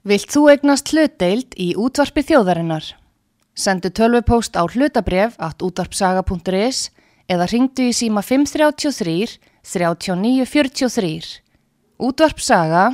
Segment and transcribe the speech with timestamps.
[0.00, 2.86] Vilt þú egnast hlutdeild í útvarpi þjóðarinnar?
[3.52, 6.88] Sendu tölvupóst á hlutabref at útvarpsaga.is
[7.28, 11.28] eða ringdu í síma 533 3943.
[12.00, 12.86] Útvarpsaga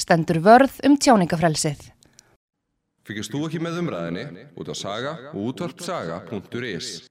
[0.00, 1.92] stendur vörð um tjáningafrelsið.
[3.04, 7.04] Fyrkist þú ekki með umræðinni út á saga og útvarpsaga.is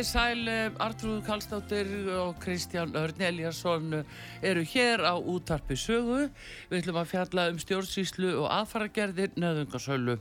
[0.00, 0.50] Þið sæl,
[0.80, 3.98] Artrúð Kallstóttir og Kristján Örn Eliasson
[4.40, 6.30] eru hér á útarpi sögu.
[6.70, 10.16] Við ætlum að fjalla um stjórnsýslu og aðfaragerðir nöðungarsölu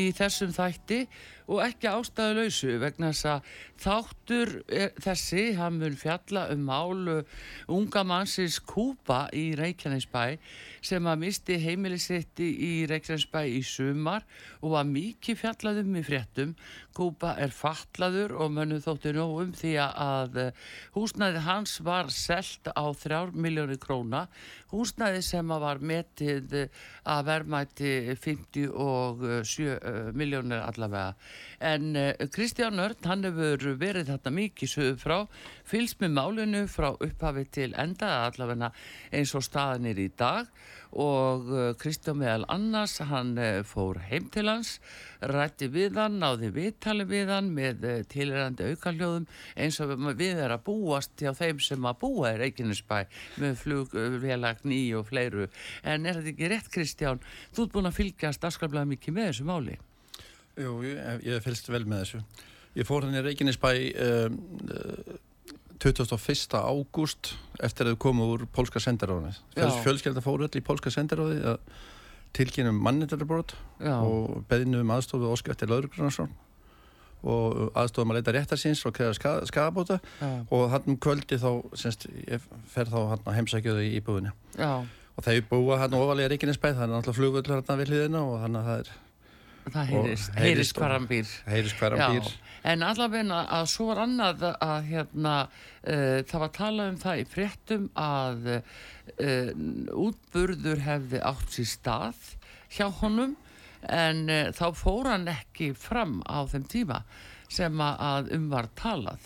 [0.00, 1.02] í þessum þætti
[1.48, 7.16] og ekki ástæðu lausu vegna þess að þáttur er, þessi, hann mun fjalla um málu
[7.72, 10.36] unga mannsins Kúpa í Reykjanesbæ
[10.84, 14.26] sem að misti heimilisitti í Reykjanesbæ í sumar
[14.60, 16.54] og var mikið fjallaðum í fréttum.
[16.98, 20.38] Kúpa er fatlaður og mönnu þóttu nóg um því að
[20.96, 24.26] húsnæði hans var selt á þrjár miljónir króna.
[24.72, 26.68] Húsnæði sem var metið
[27.08, 31.14] að verðmæti 57 miljónir allavega.
[31.58, 31.92] En
[32.34, 35.18] Kristján Örn, hann hefur verið þetta mikið sögur frá,
[35.68, 38.72] fylgst með málinu frá upphafi til enda allavega
[39.12, 40.50] eins og staðan er í dag
[40.96, 41.50] og
[41.80, 43.34] Kristján meðal annars, hann
[43.68, 44.78] fór heim til hans,
[45.20, 50.64] rætti við hann, náði viðtali við hann með tilrandi aukarljóðum eins og við erum að
[50.68, 52.98] búast hjá þeim sem að búa í Reykjanesbæ
[53.42, 55.50] með flugvelagn í og fleiru.
[55.82, 57.22] En er þetta ekki rétt Kristján?
[57.52, 59.78] Þú ert búin að fylgjast afskaplega mikið með þessu máli.
[60.58, 62.22] Jú, ég, ég fylgst vel með þessu.
[62.78, 63.70] Ég fór hann í Reykjanesbæ
[64.04, 64.38] um,
[65.78, 66.58] 21.
[66.58, 67.32] ágúst
[67.62, 69.30] eftir að þau komu úr pólska sendaróðinu.
[69.54, 71.62] Fjöls, fjölskelda fóru öll í pólska sendaróði að
[72.36, 73.54] tilkynum mannindarbrót
[74.04, 76.34] og beðinu um aðstofu Óskar eftir Laurugrunarsson
[77.22, 79.96] og aðstofum að leita réttarsins og kreða ska, skabóta
[80.54, 82.06] og hann um kvöldi þá semst,
[82.70, 84.34] fer þá hann að heimsækjöðu í íbúðinu.
[85.18, 88.36] Og þeir búa hann ofalega í Reykjanesbæ, það er náttúrulega flugvöldur hann við hliðina og
[88.44, 88.92] þannig að það er
[89.74, 91.32] það heyrist, heyrist hvar hann býr.
[91.48, 92.30] Heyrist hvar hann býr.
[92.68, 97.26] En allavegna að svo var annað að hérna uh, það var talað um það í
[97.34, 99.52] fréttum að uh,
[100.08, 102.32] útburður hefði átt sér stað
[102.74, 103.36] hjá honum
[103.88, 107.02] en uh, þá fór hann ekki fram á þeim tíma
[107.48, 109.22] sem að um var talað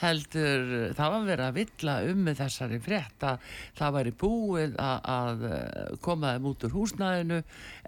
[0.00, 0.66] heldur
[0.96, 5.96] það var verið að villa um með þessari frétt að það væri búið að, að
[6.04, 7.40] koma þeim út úr húsnæðinu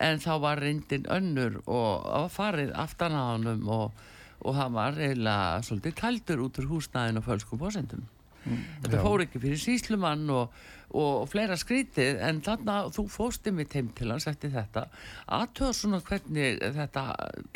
[0.08, 4.02] en þá var reyndin önnur og að farið aftan á hannum og,
[4.42, 8.04] og hann var eiginlega svolítið kaldur út úr húsnæðinu og fölskum fósendum.
[8.42, 9.02] Mm, þetta já.
[9.06, 10.62] fór ekki fyrir síslumann og,
[10.98, 14.86] og flera skrítið en þannig að þú fósti mitt heim til hans eftir þetta.
[15.32, 17.04] Aðtöða svona hvernig þetta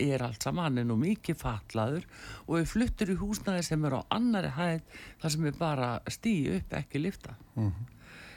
[0.06, 2.06] er allt saman, hann er nú mikið fatlaður
[2.46, 6.56] og við fluttur í húsnaði sem er á annari hæð þar sem er bara stíu
[6.60, 7.92] upp, ekki lifta mm -hmm.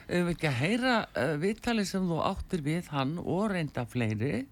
[0.08, 4.46] við ekki að heyra uh, viðtali sem þú áttir við hann og reynda fleiri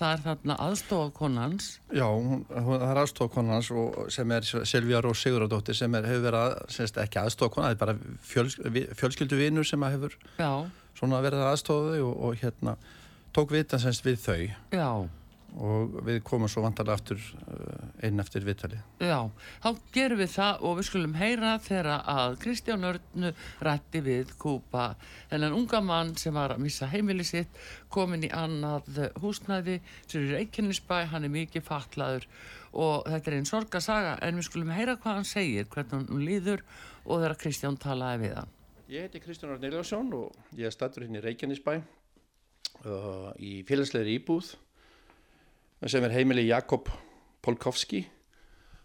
[0.00, 3.70] það er þarna aðstofakonans Já, hún, það er aðstofakonans
[4.14, 7.96] sem er Silvíja Rós Sigurðardóttir sem er, hefur verið semst ekki aðstofakona það er bara
[8.32, 8.58] fjöls,
[9.00, 10.52] fjölskylduvinur sem hefur Já.
[10.98, 12.76] svona verið aðstofaði og, og hérna
[13.32, 14.40] tók vita semst við þau.
[14.76, 14.88] Já
[15.60, 17.20] og við komum svo vantarlega aftur
[18.02, 19.28] einn eftir viðtali Já,
[19.60, 24.86] þá gerum við það og við skulum heyra þegar að Kristján Örnu rætti við Kúpa
[25.30, 27.60] þennan unga mann sem var að missa heimili sitt
[27.92, 32.28] komin í annað húsnæði sem er Reykjanesbæ, hann er mikið fatlaður
[32.72, 36.64] og þetta er einn sorgasaga en við skulum heyra hvað hann segir hvernig hann líður
[37.04, 38.52] og þegar Kristján talaði við hann.
[38.92, 44.16] Ég heiti Kristján Örn Eljarsson og ég er stattur hérna í Reykjanesbæ uh, í félagsleiri
[44.18, 44.54] íbúð
[45.90, 46.90] sem er heimili Jakob
[47.42, 48.04] Polkovski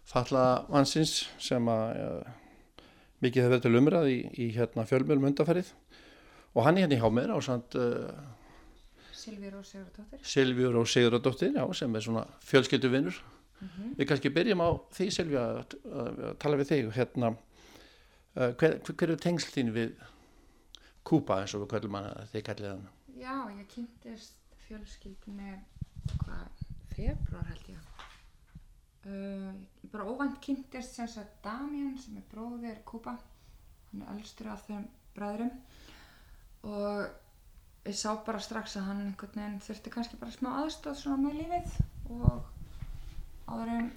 [0.08, 2.10] falla mannsins sem að ja,
[3.22, 5.72] mikið hefur verið til umræð í, í hérna, fjölmjölum undarferið
[6.54, 8.12] og hann er hérna í hámið á samt uh,
[9.18, 10.22] Silvíur og Sigurðardóttir.
[10.22, 13.96] Silvíur og Sigurðardóttir, já, sem er svona fjölskylduvinnur mm -hmm.
[13.98, 17.34] við kannski byrjum á því Silvíu að, að tala við þig hérna.
[18.36, 19.98] Uh, hver, hver er tengsl þín við
[21.02, 24.34] Kúpa eins og við kallum hann þið kallið hann Já, ég kynntist
[24.68, 25.54] fjölskyldunni
[26.20, 26.57] hvað
[26.98, 27.96] februar held ég.
[29.08, 29.54] Uh,
[29.92, 33.14] bara óvænt kynntist sem sagt Damjan sem er bróðir Kuba
[33.88, 34.84] hann er eldstur af þeim
[35.16, 35.52] bræðurum
[36.68, 41.22] og ég sá bara strax að hann einhvern veginn þurfti kannski bara smá aðstóð svona
[41.22, 41.78] með lífið.
[42.12, 42.42] Og
[43.48, 43.88] áður en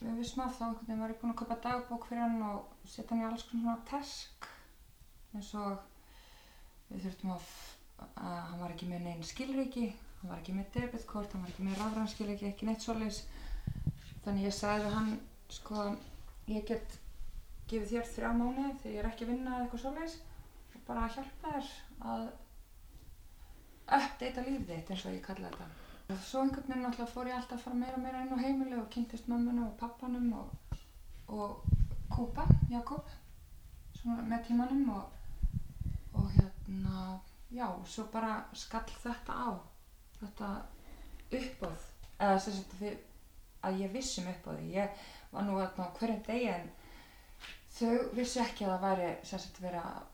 [0.00, 2.88] við vissum af þá einhvern veginn var ég búin að kaupa dagbók fyrir hann og
[2.88, 4.48] setja hann í alls svona tesk
[5.34, 5.76] eins og
[6.88, 7.46] við þurftum að,
[8.14, 9.90] að hann var ekki með neinn skilriki
[10.26, 13.20] hann var ekki með debitkort, hann var ekki með rafrænskilriki, ekki neitt svoleiðis.
[14.24, 15.12] Þannig ég sagði við hann
[15.54, 15.82] sko
[16.50, 16.96] ég get
[17.70, 20.16] gefið þér þrjá mánu þegar ég er ekki að vinna eitthvað svoleiðis
[20.74, 21.68] og bara að hjálpa þér
[22.14, 22.24] að
[23.98, 25.68] uppdeita líf þitt eins og ég kalla þetta.
[26.06, 28.42] Og svo einhvern veginn alltaf fór ég alltaf að fara meira og meira inn á
[28.42, 30.82] heimili og kynntist mömmunu og pappanum og,
[31.30, 31.62] og
[32.10, 33.06] Kúpa, Jakob
[33.94, 35.08] svona með tímanum og,
[36.18, 37.06] og hérna
[37.50, 39.50] já, svo bara skall þetta á
[40.22, 40.50] þetta
[41.40, 41.86] uppbóð
[42.16, 42.98] eða sem sagt að,
[43.68, 46.68] að ég vissum uppbóði ég var nú að hverjum degi en
[47.76, 50.04] þau vissi ekki að það væri sem sagt verið að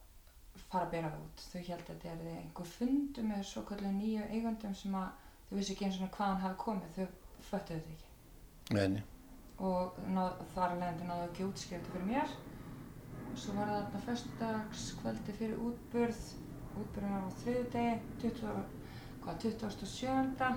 [0.72, 1.43] fara að bera það út.
[1.52, 5.10] Þau held að þetta er einhver fundu með svo kallið nýju eigandum sem að
[5.49, 6.96] þau vissi ekki eins og hvað hann hafi komið.
[6.96, 8.08] Þau föttuðu þetta ekki.
[8.78, 9.02] Neini.
[9.62, 12.37] og náð, þar leðandi náðu ekki útskrift fyrir mér.
[13.31, 16.22] Og svo var það þarna föstudagskvöldi fyrir útburð.
[16.81, 17.93] Útburðin var á þriðu degi
[18.25, 18.64] 20,
[19.24, 20.48] hvað, 27.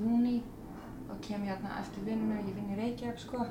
[0.00, 0.36] júni
[1.10, 3.44] og kem ég hérna eftir vinnu, ég vinn í Reykjavík sko.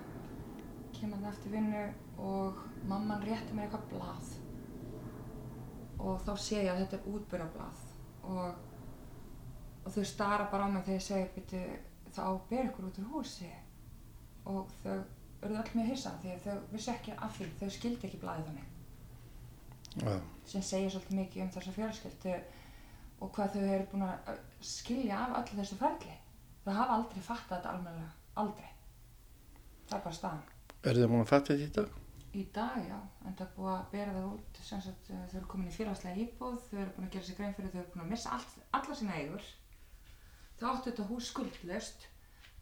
[0.96, 1.84] Kem hérna eftir vinnu
[2.18, 4.34] og mamman rétti mér eitthvað blað.
[6.00, 7.86] Og þá sé ég að þetta er útbyrjablað
[8.30, 8.66] og,
[9.84, 11.64] og þau stara bara á mig þegar ég segi byrju
[12.10, 13.54] það á að bera ykkur út úr húsi.
[14.50, 14.98] Og þau
[15.44, 18.50] eruðu öll með hissa því að þau vissi ekki af því, þau skildi ekki blaðið
[18.50, 18.76] þannig
[20.46, 22.34] sem segir svolítið mikið um þessa fjölskyldu
[23.20, 26.18] og hvað þau eru búin að skilja af öllu þessu ferli.
[26.66, 28.12] Þau hafa aldrei fattað þetta almennilega,
[28.44, 28.70] aldrei.
[29.90, 30.46] Það er bara staðan.
[30.80, 31.98] Er þið múin að fatta þetta í dag?
[32.30, 34.60] Í dag, já, en það er búið að bera það út.
[34.70, 37.56] Sagt, eh, þau eru komin í félagslega íbúð þau eru búin að gera sér grein
[37.58, 39.50] fyrir þau eru búin að missa allt, alla sína eigur.
[40.60, 42.08] Þau áttu þetta hús skuldlaust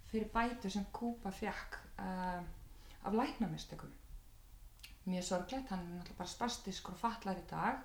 [0.07, 2.41] fyrir bætu sem Kúpa fjakk uh,
[3.03, 3.91] af læknamistökum.
[5.07, 7.83] Mjög sorglegt, hann er náttúrulega bara spastískur og fatlar í dag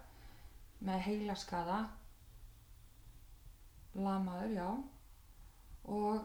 [0.82, 1.80] með heilaskaða
[3.94, 4.68] lamaður, já
[5.84, 6.22] og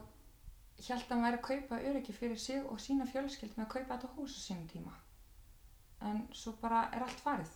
[0.87, 3.95] held að hann væri að kaupa öryggi fyrir sig og sína fjölskyld með að kaupa
[3.97, 4.93] þetta hús á sínum tíma
[6.07, 7.55] en svo bara er allt farið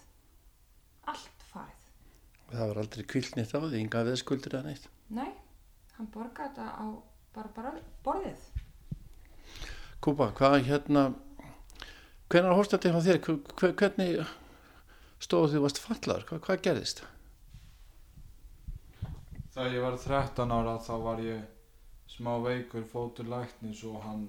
[1.12, 1.88] allt farið
[2.52, 4.88] Það var aldrei kvilt nýtt á því, ynga veðskuldir eða neitt.
[5.10, 5.30] nei,
[5.96, 6.86] hann borgaði þetta á
[7.36, 7.72] bara, bara
[8.04, 8.50] borðið
[10.02, 11.04] Kúpa, hvað hérna,
[12.34, 13.20] hvernig hóst þetta hjá þér?
[13.22, 14.32] Hver- Hvernig
[15.22, 16.24] stóðu því varst fallar?
[16.26, 17.04] Hvað, hvað gerðist?
[19.62, 21.42] Þegar ég var 13 ára þá var ég
[22.10, 24.24] smá veikur fótur læknis og hann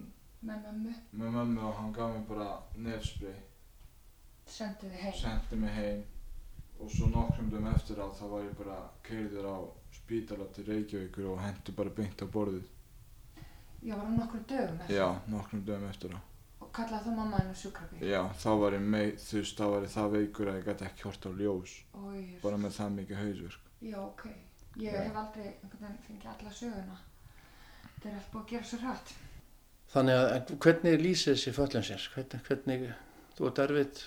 [0.45, 3.39] með mömmu, með mömmu og hann gaf mér bara nefspray.
[4.45, 5.17] Sendu þið heim.
[5.23, 6.03] Sendi mig heim.
[6.77, 8.77] Og svo nokkrum dögum eftir á þá var ég bara
[9.09, 9.57] keirður á
[10.03, 12.69] spítala til Reykjavíkur og hendi bara beint á borðið.
[13.81, 15.01] Já, var hann nokkur dögum eftir.
[15.01, 16.21] Já, nokkrum dögum eftir á.
[16.61, 18.05] Og kallaði það mamma hennu sjúkrabíl?
[18.05, 20.91] Já, þá var ég með, þú veist, þá var ég það veikur að ég gæti
[20.93, 21.83] ekki hort á ljós.
[22.05, 23.77] Oj, bara með það mikið hausverk.
[23.81, 24.27] Já, ok
[24.81, 26.97] ég hef aldrei einhvern veginn fengið alla söguna.
[27.93, 29.15] Þetta er allt búið að gera svo hrætt
[29.93, 32.05] Þannig að hvernig lýsir þessi föllun sér?
[32.15, 32.85] Hvernig, hvernig
[33.37, 33.99] þú ert erfitt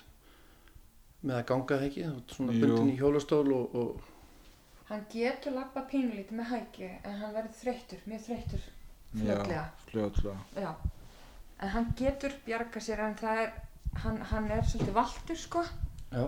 [1.22, 2.06] með að ganga það ekki?
[2.08, 2.62] Þú ert svona Jú.
[2.64, 8.02] bundin í hjólastól og, og hann getur lappa pínulítið með hækju en hann verður þreyttur,
[8.10, 8.66] mjög þreyttur
[9.16, 10.36] fljótlega já, fljótlega.
[10.66, 10.72] Já,
[11.62, 13.56] en hann getur bjarga sér en það er,
[14.04, 15.64] hann, hann er svolítið valtur sko.
[16.12, 16.26] Já,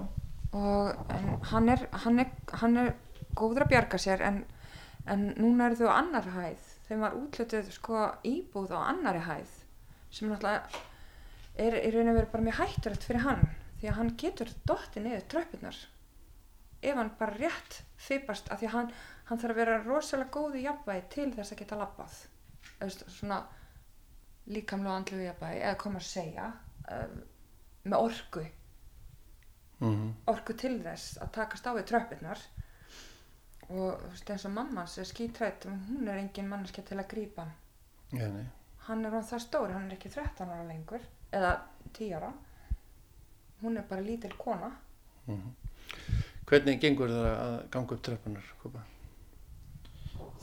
[0.57, 2.31] og en hann er, hann er,
[2.62, 2.93] hann er
[3.38, 4.41] góður að bjarga sér en,
[5.06, 9.56] en núna eru þau á annar hæð, þeim var útlutuð sko íbúð á annari hæð
[10.13, 10.84] sem náttúrulega
[11.58, 13.46] er í raun og veru bara mjög hætturætt fyrir hann
[13.77, 15.77] því að hann getur dottið niður tröppurnar.
[16.82, 18.91] Ef hann bara rétt fipast af því að hann,
[19.29, 22.20] hann þarf að vera rosalega góð í jafnvægi til þess að geta labbað.
[23.17, 23.39] Svona
[24.48, 26.51] líkamlega og andlu jafnvægi eða koma að segja
[26.98, 27.17] um,
[27.88, 28.46] með orku.
[29.82, 32.39] Mm orku til þess að takast á við tröppurnar
[33.67, 37.47] og þú veist, eins og mammas er skítrætt hún er engin manneskja til að grípa
[37.47, 38.45] hann nei.
[38.88, 41.55] hann er hann það stór, hann er ekki 13 ára lengur eða
[41.93, 42.31] 10 ára
[43.62, 44.71] hún er bara lítil kona
[46.47, 48.83] Hvernig gengur það að ganga upp tröppunar, Kúpa?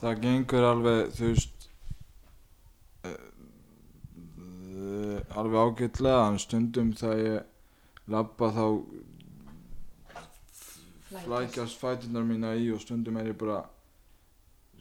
[0.03, 1.65] Það gengur alveg, þú veist,
[3.09, 3.23] uh,
[5.41, 8.67] alveg ágætlega, en stundum þegar ég labba þá
[11.23, 13.61] flækjast fæturnar mína í og stundum er ég bara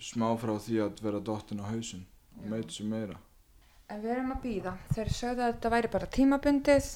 [0.02, 2.06] smá frá því að vera dottin á hausinn
[2.40, 3.18] og meit sem meira.
[3.90, 6.88] en við erum að býða þeir sögðu að þetta væri bara tímabundið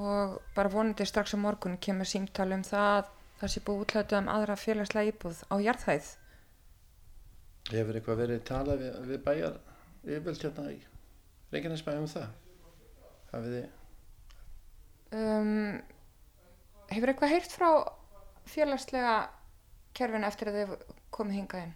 [0.00, 4.18] og bara vonandi strax á morgun kemur símtal um það að það sé búið útlætið
[4.18, 6.10] um aðra félagslega íbúð á jarðhæð
[7.70, 9.58] Hefur eitthvað verið talað við, við bæjar
[10.04, 10.78] yfirvöld hérna í
[11.52, 12.28] Reykjanesbæ um það?
[13.32, 13.68] Hafið þið
[15.10, 15.80] Um,
[16.86, 17.68] hefur eitthvað heyrt frá
[18.50, 19.14] félagslega
[19.96, 20.74] kerfin eftir að þið
[21.14, 21.74] komið hingað inn?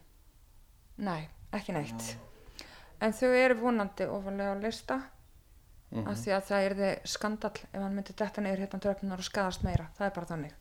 [1.04, 2.10] Nei, ekki neitt.
[3.02, 5.00] En þau eru vonandi ofanlega á lista
[5.94, 9.28] af því að það er þið skandall ef hann myndi detta niður hérna tröfnunar og
[9.28, 9.88] skadast meira.
[9.98, 10.54] Það er bara þannig.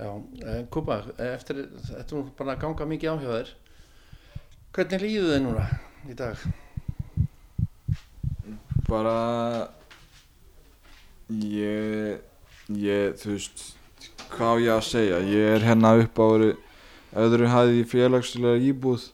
[0.00, 0.10] Já,
[0.46, 3.54] eh, Kuba, eftir þetta er bara að ganga mikið á hjá þér
[4.70, 5.64] hvernig líður þið núna
[6.08, 6.44] í dag?
[8.90, 9.70] bara
[11.30, 12.22] ég
[12.70, 13.62] ég, þú veist
[14.34, 19.10] hvað á ég að segja, ég er hérna upp á öðru, hæði í félagslega íbúð.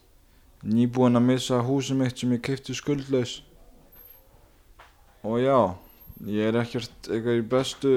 [0.66, 3.40] Nýbúinn að missa húsið mitt sem ég keypti skuldlaus.
[5.26, 5.59] Og já
[6.26, 7.93] ég er ekkert eitthvað í bestu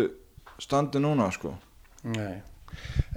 [0.59, 1.53] standi núna sko.
[2.09, 2.41] Nei,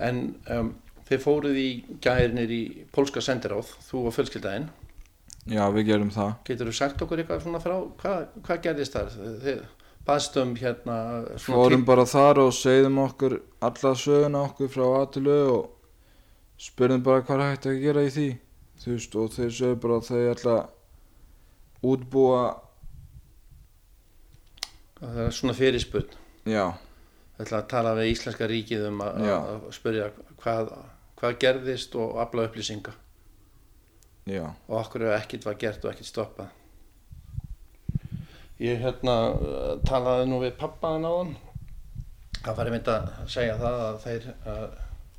[0.03, 0.73] en um,
[1.09, 1.69] þið fóruð í
[2.03, 2.63] gærinir í
[2.95, 4.71] Pólska sendiráð, þú og fjölskyldaðinn
[5.51, 6.35] já við gerum það.
[6.47, 9.15] Getur þú sagt okkur eitthvað svona frá hvað, hvað gerðist þar?
[9.43, 9.63] Þið
[10.07, 10.97] baðstum hérna
[11.43, 17.45] fórum bara þar og segðum okkur alla söguna okkur frá aðtölu og spurðum bara hvað
[17.49, 18.29] hægt að gera í því
[18.83, 22.43] þú veist og þeir sögðu bara að þeir ætla að útbúa
[25.03, 26.19] það er svona fyrirspurn.
[26.47, 26.65] Já,
[27.33, 30.09] Það ætla að tala við Íslenska ríkið um að, að spyrja
[30.43, 30.73] hvað,
[31.19, 32.93] hvað gerðist og afla upplýsinga.
[34.31, 36.53] Já, og okkur ef ekkert var gert og ekkert stoppað.
[38.63, 39.17] Ég hérna
[39.89, 41.33] talaði nú við pappaðan á hann.
[42.43, 44.63] Það var einmitt að segja það að þeir, uh,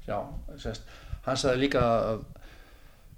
[0.08, 0.18] já,
[0.64, 0.90] sérst,
[1.28, 2.24] hann sagði líka að,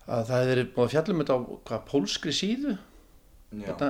[0.06, 1.40] að það hefði verið búið að fjallum þetta á
[1.70, 2.76] hvað, pólskri síðu,
[3.50, 3.66] já.
[3.70, 3.90] þetta,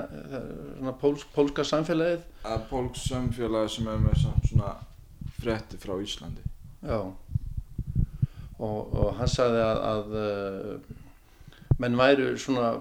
[0.77, 2.23] svona póls, pólska samfélagið.
[2.47, 4.73] að pólks samfélagi sem er með svona
[5.39, 6.47] frétti frá Íslandi
[6.85, 6.99] Já
[8.59, 12.75] og, og hann sagði að, að uh, menn væru svona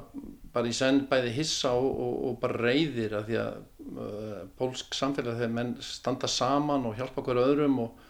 [0.54, 3.60] bara í senn bæði hissa og, og, og bara reyðir af því að
[3.98, 8.02] uh, pólsk samfélag þegar menn standa saman og hjálpa okkur öðrum og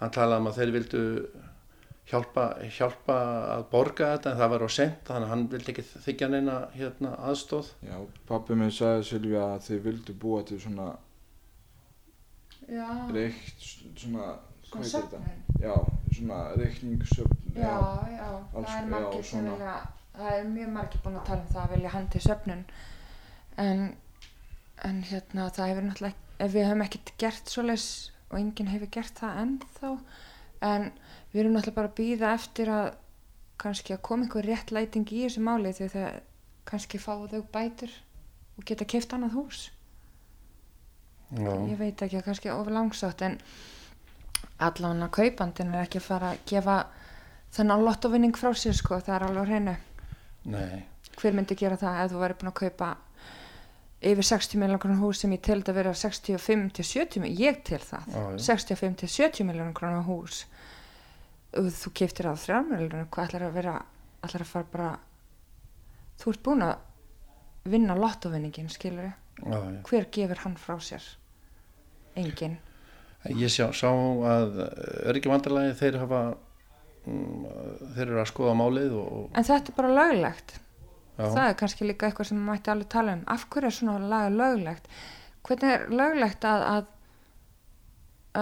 [0.00, 1.02] hann talaði um að þeir vildu
[2.10, 2.46] hjálpa,
[2.78, 3.16] hjálpa
[3.54, 6.56] að borga þetta en það var á sent þannig að hann vildi ekki þykja neina
[6.74, 7.96] hérna, aðstóð já,
[8.28, 10.88] pappi minn sagði Silvía að þeir vildu búa til svona
[12.72, 13.64] Já, reikt
[13.98, 14.26] svona,
[14.70, 15.22] hvað heitir þetta?
[15.62, 15.74] já,
[16.16, 17.72] svona reikningssöfn Já,
[18.16, 19.74] já, alls- það er já, margir sem vilja,
[20.16, 22.64] það er mjög margir búin að tala um það að vilja hendi söfnun.
[23.62, 23.84] En,
[24.88, 27.88] en hérna það hefur náttúrulega, við höfum ekkert gert svoleiðis
[28.30, 29.92] og enginn hefur gert það ennþá
[30.68, 30.88] en
[31.32, 32.88] við erum náttúrulega bara að býða eftir að
[33.62, 36.16] kannski að koma einhver rétt læting í þessu máli því það
[36.68, 37.92] kannski fá þau bætur
[38.58, 39.60] og geta keft annað hús.
[41.32, 43.38] Ég veit ekki að kannski ofur langsátt en
[44.62, 46.76] allan að kaupandinn er ekki að fara að gefa
[47.52, 49.76] þennan lottovinning frá sér sko, það er alveg hreinu
[50.44, 50.82] Nei,
[51.20, 52.90] hver myndi gera það ef þú væri búin að kaupa
[54.02, 57.34] yfir 60 miljonar krónar hús sem ég tel þetta að vera 65 til 70 mi-
[57.38, 58.22] ég tel það, já.
[58.48, 60.44] 65 til 70 miljonar krónar hús.
[61.54, 63.76] Og þú keftir á 3 miljonar hvað ætlar að vera
[64.24, 64.90] ætlar að fara bara
[66.18, 66.76] þú ert búin að
[67.64, 69.14] vinna lottovinningin skilur já,
[69.46, 69.82] já.
[69.86, 71.02] hver gefur hann frá sér?
[72.16, 72.58] Enginn.
[73.30, 74.56] Ég sjá, sá að
[75.06, 76.22] öryggjavandalagi þeir hafa
[77.06, 80.58] þeir eru að skoða málið og, en þetta er bara löglegt.
[81.12, 81.26] Já.
[81.28, 83.24] það er kannski líka eitthvað sem maður mætti alveg tala um.
[83.28, 84.86] Af hverju er svona laga löglegt?
[85.44, 86.86] Hvernig er löglegt að að,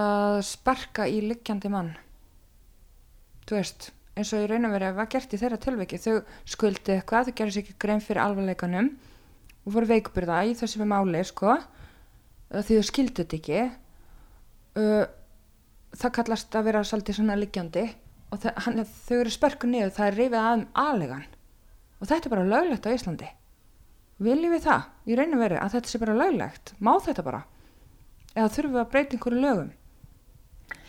[0.00, 1.95] að sparka í liggjandi mann?
[3.49, 3.90] Þú veist
[4.21, 7.38] eins og í raun og verið var gert í þeirra tilviki þau skuldi eitthvað, þau
[7.40, 8.90] gerði sér ekki grein fyrir alvarleikanum
[9.64, 11.57] og voru veikburða í þessu við máli sko.
[12.50, 13.64] Því þau skildu þetta ekki.
[16.00, 17.88] Það kallast að vera svolítið svona liggjandi
[18.31, 21.29] og það, hann, þau eru spörku niður það er rifið að um aðlegan
[22.01, 23.29] og þetta er bara löglegt á Íslandi.
[24.21, 27.45] Viljum við það, raun og veru að þetta sé bara löglegt, má þetta bara?
[28.35, 29.71] Eða þurfum við að breyta einhverju lögum?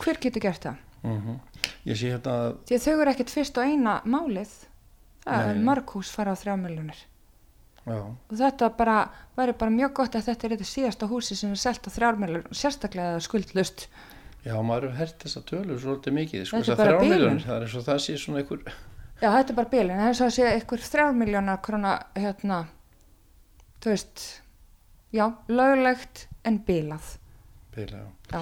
[0.02, 0.84] Hver getur gert það?
[1.02, 1.40] Mm
[1.82, 4.52] ég sé hérna að því að þau eru ekkert fyrst og eina málið.
[5.24, 5.64] Það er Nei.
[5.66, 7.00] mörg hús fara á þrjá miljonir
[7.86, 8.98] já, og þetta bara,
[9.38, 12.20] væri bara mjög gott að þetta er þetta síðasta húsi sem er selt á þrjár
[12.22, 13.88] miljonir sérstaklega skuldlust
[14.46, 17.16] já, maður hefur hert þessa tölur svolítið mikið sko, bara þrjár bilun.
[17.16, 18.64] miljónir, það er eins og það sé svona einhver
[19.22, 22.62] já þetta er bara bilin, það er svo að segja einhver þrjár miljonar krona hérna
[23.82, 24.26] þú veist
[25.12, 27.14] já, löglegt en bilað.
[27.76, 28.42] Bila, já,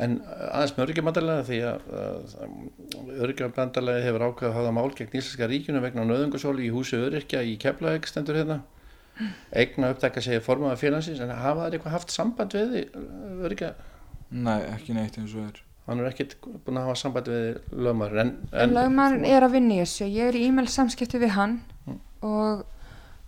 [0.00, 5.48] en aðeins með öryggjavandalagi því að, að öryggjavandalagi hefur ákveð að hafa mál gegn Íslenska
[5.50, 8.60] ríkjunu vegna nöðungasóli í húsi öryrkja í Keflavík stendur hérna.
[9.52, 12.76] Eigna upptaka segir formaða félagsins en hafa þær eitthvað haft samband við
[13.44, 13.74] öryrkja
[14.30, 15.60] nei, ekki neitt eins og er.
[15.86, 19.74] Hann er ekkert búin að hafa samband við lögmaður en, en lögmaðurinn er að vinna
[19.74, 20.06] í þessu.
[20.06, 21.56] Ég er í e-mail samskipti við hann
[22.22, 22.64] og,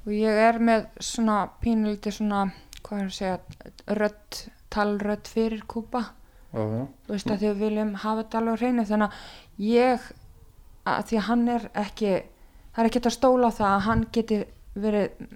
[0.04, 2.44] og ég er með svona pínuliti svona
[2.82, 4.42] hvað er að segja rödd,
[4.72, 6.04] talrödd fyrir Kúpa
[6.52, 6.82] Já, já.
[7.06, 8.86] þú veist að því við viljum hafa þetta alveg hreinu.
[8.90, 10.10] Þannig að ég
[10.92, 12.10] að því að hann er ekki
[12.72, 14.38] það er ekki að stóla á það að hann geti
[14.82, 15.28] verið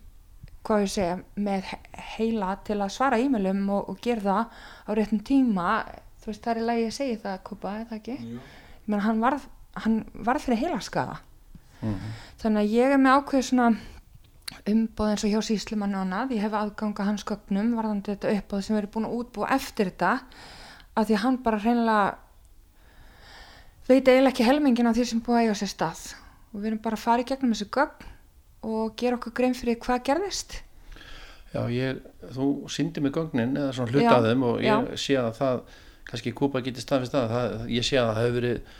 [0.66, 4.90] hvað ég segja með he- heila til að svara e-mailum og, og gera það á
[4.98, 5.66] réttum tíma.
[6.22, 8.16] Þú veist það er í lagi að segja það Kuba, er það ekki?
[8.26, 8.40] Jú.
[8.40, 9.46] Ég meina hann varð,
[9.84, 11.20] hann varð fyrir heilaskaða.
[12.42, 13.68] Þannig að ég er með ákveð svona
[14.70, 16.32] umboð eins og hjá síslumann og annað.
[16.36, 20.12] Ég hef aðganga hans gögnum varðandi þetta uppbóð sem erum búin að útbúa eftir þetta
[20.96, 22.06] að því að hann bara hreinlega
[23.86, 26.02] veit eiginlega ekki helmingin af því sem búið að eiga sér stað.
[26.52, 28.08] Og við erum bara að fara í gegnum þessu gögn
[28.66, 30.60] og gera okkur grein fyrir hvað gerðist.
[31.54, 32.00] Já, ég,
[32.34, 34.98] þú síndi mig gögnin eða svona hluta Já, af þeim og ég já.
[35.00, 35.60] sé að það,
[36.10, 38.74] kannski Kúpa geti staðfist það, það, ég sé að það hefur verið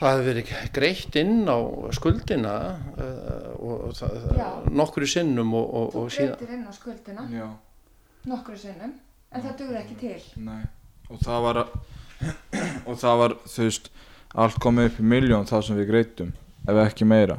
[0.00, 1.58] það hefur verið greitt inn á
[1.96, 2.54] skuldina
[2.94, 4.20] uh, og það,
[4.70, 7.26] nokkru sinnum og, og, og síðan inn á skuldina.
[7.32, 7.48] Já,
[8.30, 8.94] nokkru sinnum
[9.30, 10.20] en það dugur ekki til.
[10.46, 10.62] Nei.
[11.10, 11.64] Og það var
[12.88, 13.86] Og það var, þú veist
[14.40, 16.34] Allt komið upp í miljón það sem við greitum
[16.68, 17.38] Ef ekki meira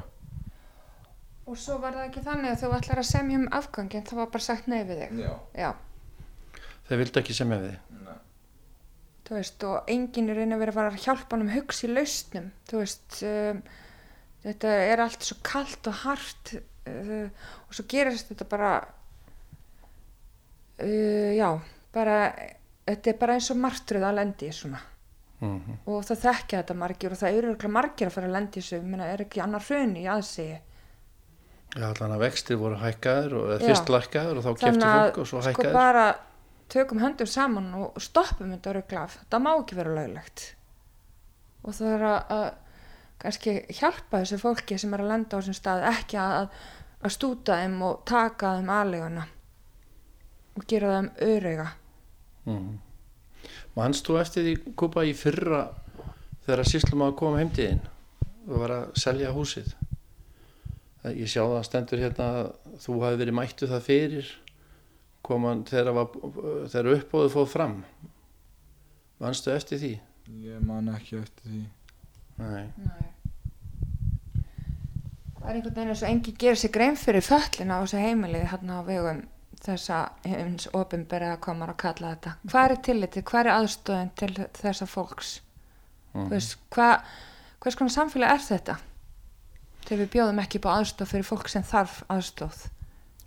[1.52, 4.30] og svo var það ekki þannig að þú ætlar að semja um afgangin það var
[4.32, 5.18] bara sagt nei við þig.
[5.20, 5.32] Já.
[5.60, 5.72] Já,
[6.88, 7.88] þeir vildu ekki semja við þig.
[9.28, 12.48] þú veist og enginn er einu verið að hjálpa hann um hugsi lausnum.
[12.68, 13.62] Þú veist um,
[14.46, 17.28] þetta er allt svo kalt og hart uh,
[17.68, 18.72] og svo gerist þetta bara
[20.80, 21.50] uh, já
[21.92, 22.18] bara
[22.88, 24.82] þetta er bara eins og martruð að lendi í svona.
[25.42, 25.80] Mhm.
[25.90, 28.76] og það þekkja þetta margir og það eru margir að fara að lendi í þessu.
[28.78, 30.60] Ég meina, er ekki annar hrun í aðsigi
[31.72, 35.30] Já, allan að vextir voru hækkaður og fyrst lækkaður og þá þannig að fólk og
[35.30, 36.08] svo sko hækkaður bara
[36.72, 40.44] tökum höndum saman og stoppum þetta örugglega þetta má ekki vera löglegt.
[41.62, 42.46] Og það er að, að
[43.22, 46.48] kannski hjálpa þessu fólki sem er að lenda á þessum stað ekki að,
[47.02, 49.28] að stúta þeim og taka þeim aðleguna
[50.58, 51.68] og gera þeim örega
[52.50, 52.72] mm.
[53.78, 55.62] Manst þú eftir því Kúpa í fyrra
[56.48, 57.80] þegar síslum að koma heimtíðin
[58.50, 59.72] og var að selja húsið?
[59.72, 59.81] Það-
[61.10, 62.50] ég sjá það stendur hérna að
[62.84, 64.32] þú hafi verið mættu það fyrir
[65.26, 66.12] koman þegar, var,
[66.70, 67.76] þegar uppbóðu fóð fram.
[69.22, 69.92] Manstu eftir því?
[70.46, 71.64] Ég man ekki eftir því.
[72.42, 72.68] Nei.
[72.78, 73.10] Nei.
[75.42, 78.48] það er einhvern veginn eins og enginn gerir sér grein fyrir föllina á þessu heimilið
[78.52, 79.24] hérna á vegum
[79.62, 82.36] þessa hins ofinberið að koma að kalla þetta.
[82.50, 85.34] Hvað er tillitið, hvað er aðstöðin til þessa fólks?
[86.14, 87.12] Þú veist, hvað
[87.62, 88.78] hvers konar samfélag er þetta
[89.88, 92.60] þegar við bjóðum ekki upp á aðstóð fyrir fólk sem þarf aðstóð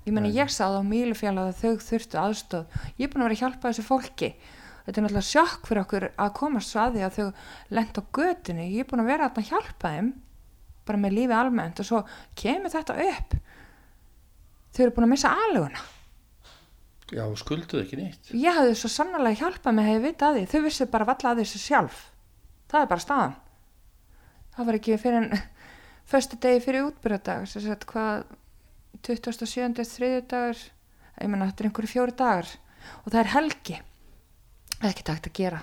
[0.04, 0.36] ég meni Nei.
[0.36, 3.42] ég sá það á Mílufjall að þau þurftu aðstóð ég er búin að vera að
[3.42, 4.30] hjálpa þessu fólki.
[4.84, 7.28] Þetta er náttúrulega sjokk fyrir okkur að komast að því að þau
[7.78, 8.66] lent á götunni.
[8.74, 10.10] Ég er búin að vera að hjálpa þeim
[10.84, 12.02] bara með lífi almennt og svo
[12.36, 13.36] kemur þetta upp.
[14.76, 15.80] Þau eru búin að missa aluguna
[17.12, 20.62] Já, skulduðu ekki nýtt ég hafði svo sannlega hjálpað mig hefði vitað að því, þau
[20.64, 21.98] vissu bara valla að þessu sjálf.
[22.72, 23.34] Það er bara staðan.
[24.54, 25.42] Það var ekki fyrir en
[26.10, 28.24] föstu degi fyrir útbyrjadag sem sagt hvað
[29.04, 29.84] 27.
[29.84, 30.60] þriðjudagur
[31.20, 32.50] ég menna þetta er einhverju fjóri dagar
[33.04, 33.78] og það er helgi.
[34.84, 35.60] Ekkert hægt að gera.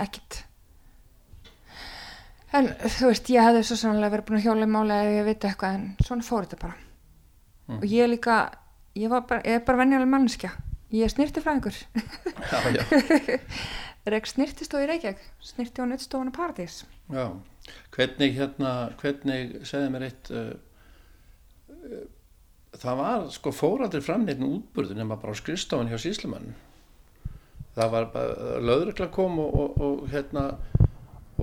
[0.00, 0.42] Ekkert.
[2.54, 5.28] En þú veist ég hefði svo sannlega verið búin að hjóla í máli ef ég
[5.28, 6.76] veit eitthvað en svona fór þetta bara.
[7.80, 8.36] Og ég líka
[8.94, 10.52] ég, bara, ég er bara venjuleg mannskja
[10.94, 11.78] ég er snirtifræðingur
[12.52, 13.38] Já, já,
[14.12, 15.24] Rek snirtistóð í Reykjavík.
[15.40, 16.82] Snirti á nuttstofuna Paradís.
[17.08, 17.32] Já
[17.94, 20.52] Hvernig hérna, hvernig segði mér eitt uh,
[22.80, 26.54] það var sko fóraldri framneitin útburður nema bara á skrifstofan hjá síslumann
[27.74, 30.44] það var bara löðrugla kom og, og, og hérna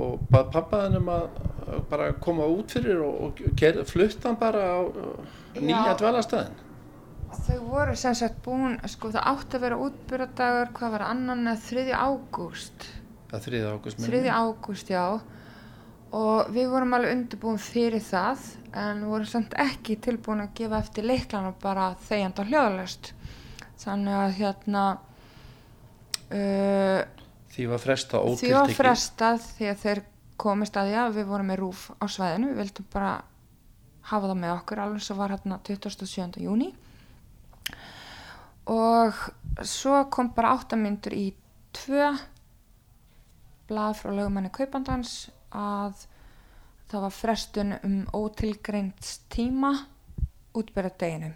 [0.01, 1.25] og bað pappaðin um að
[1.71, 4.79] að bara koma út fyrir og, og fluttan bara á
[5.59, 5.97] nýja Já.
[5.99, 6.57] dvalastæðin
[7.45, 11.61] þau voru sem sagt búin sko það átti að vera útbyrjadagur hvað var annan eða
[11.67, 11.85] 3.
[11.95, 12.87] ágúst
[13.31, 13.61] það er 3.
[13.75, 14.23] ágúst 3.
[14.31, 15.05] ágúst já
[16.17, 18.43] og við vorum alveg undirbúin fyrir það
[18.81, 23.11] en vorum samt ekki tilbúin að gefa eftir leiklana bara þegjand á hljóðalöst
[23.81, 24.85] þannig að hérna
[26.31, 27.01] uh,
[27.51, 30.03] því var fresta því var frestað því að þeir
[30.41, 32.51] komist að að við vorum með rúf á svæðinu.
[32.51, 33.11] Við vildum bara
[34.09, 36.41] hafa það með okkur alveg svo var hérna 27.
[36.41, 36.71] júni
[38.71, 39.17] og
[39.67, 41.27] svo kom bara áttamyndur í
[41.75, 42.07] tvö
[43.69, 46.05] blað frá lögumanni kaupandans að
[46.91, 49.71] það var frestun um ótilgreint tíma
[50.57, 51.35] útbyrða deginum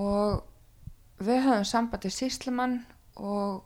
[0.00, 2.78] og við höfum sambandi síslimann
[3.16, 3.62] og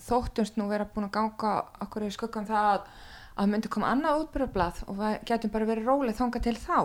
[0.00, 1.52] þóttumst nú vera búin að ganga
[1.84, 2.90] okkur í skuggan það að,
[3.36, 6.78] að myndi koma annað útbyrðablað og við getum bara verið rólið þanga til þá.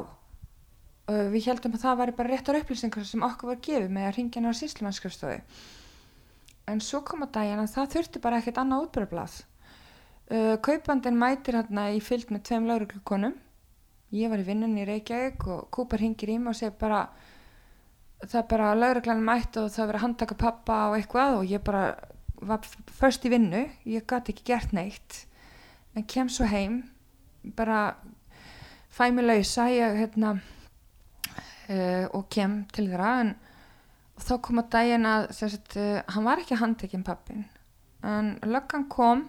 [1.07, 4.17] Uh, við heldum að það væri bara réttar upplýsingar sem okkur var gefið með að
[4.17, 5.37] ringja ná síslumannskristofi
[6.67, 9.37] en svo kom að daginn að það þurfti bara ekkert annað útbjörblað
[10.31, 13.35] uh, kaupandin mætir hérna í fylg með tveim lauruglukonum
[14.15, 17.07] ég var í vinnunni í Reykjavík og Kúpar hingir í mig og segir bara
[18.23, 21.63] það er bara lauruglan mætt og það verið að handtaka pappa og eitthvað og ég
[21.63, 21.83] bara
[22.41, 22.61] var
[22.99, 23.63] först í vinnu.
[23.85, 25.25] Ég gæti ekki gert neitt.
[25.97, 26.83] En kem svo heim
[27.57, 27.97] bara
[28.93, 33.13] fæ mig lausa ég hérna uh, og kem til þeirra.
[33.21, 33.35] En
[34.21, 37.45] þá kom að daginn að sagt, uh, hann var ekki handtekinn pappin
[38.07, 39.25] en löggan kom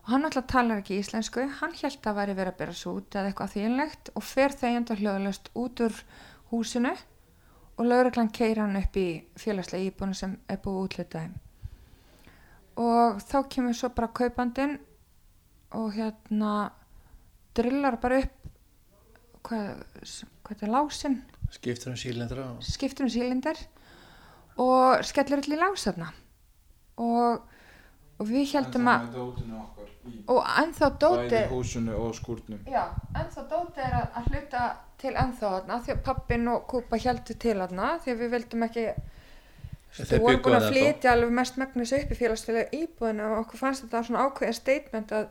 [0.00, 1.44] og hann alltaf talar ekki íslensku.
[1.60, 4.98] Hann held að væri verið að bera svo út eða eitthvað þýjanlegt og fer þegjandi
[5.02, 6.00] hljóðalust út úr
[6.50, 6.96] húsinu
[7.76, 9.08] og lauruglan keir hann upp í
[9.40, 11.30] félagslega íbúinu sem er búið útlitaði
[12.80, 14.78] og þá kemur svo bara kaupandin
[15.76, 16.70] og hérna
[17.56, 18.36] drillar bara upp
[19.46, 19.82] hvað,
[20.46, 21.20] hvað er lásin.
[21.50, 22.64] Skiptur um sílindra og...
[22.64, 23.58] skiptur um sílindar
[24.60, 26.10] og skellir allir lás þarna.
[27.00, 27.40] Og,
[28.20, 29.14] og við heldum að
[30.30, 32.60] og ennþá dóti bæði húsinu og skúrnum.
[32.68, 32.84] Já,
[33.16, 34.64] ennþá dóti er að, að hluta
[35.00, 38.66] til ennþá þarna því að pappin og kúpa heldur til þarna því að við vildum
[38.66, 38.86] ekki
[39.98, 43.84] við vorum búin að flytja alveg mest megnis upp í félagslega íbúðinu og okkur fannst
[43.84, 45.28] þetta svona ákveðin statement að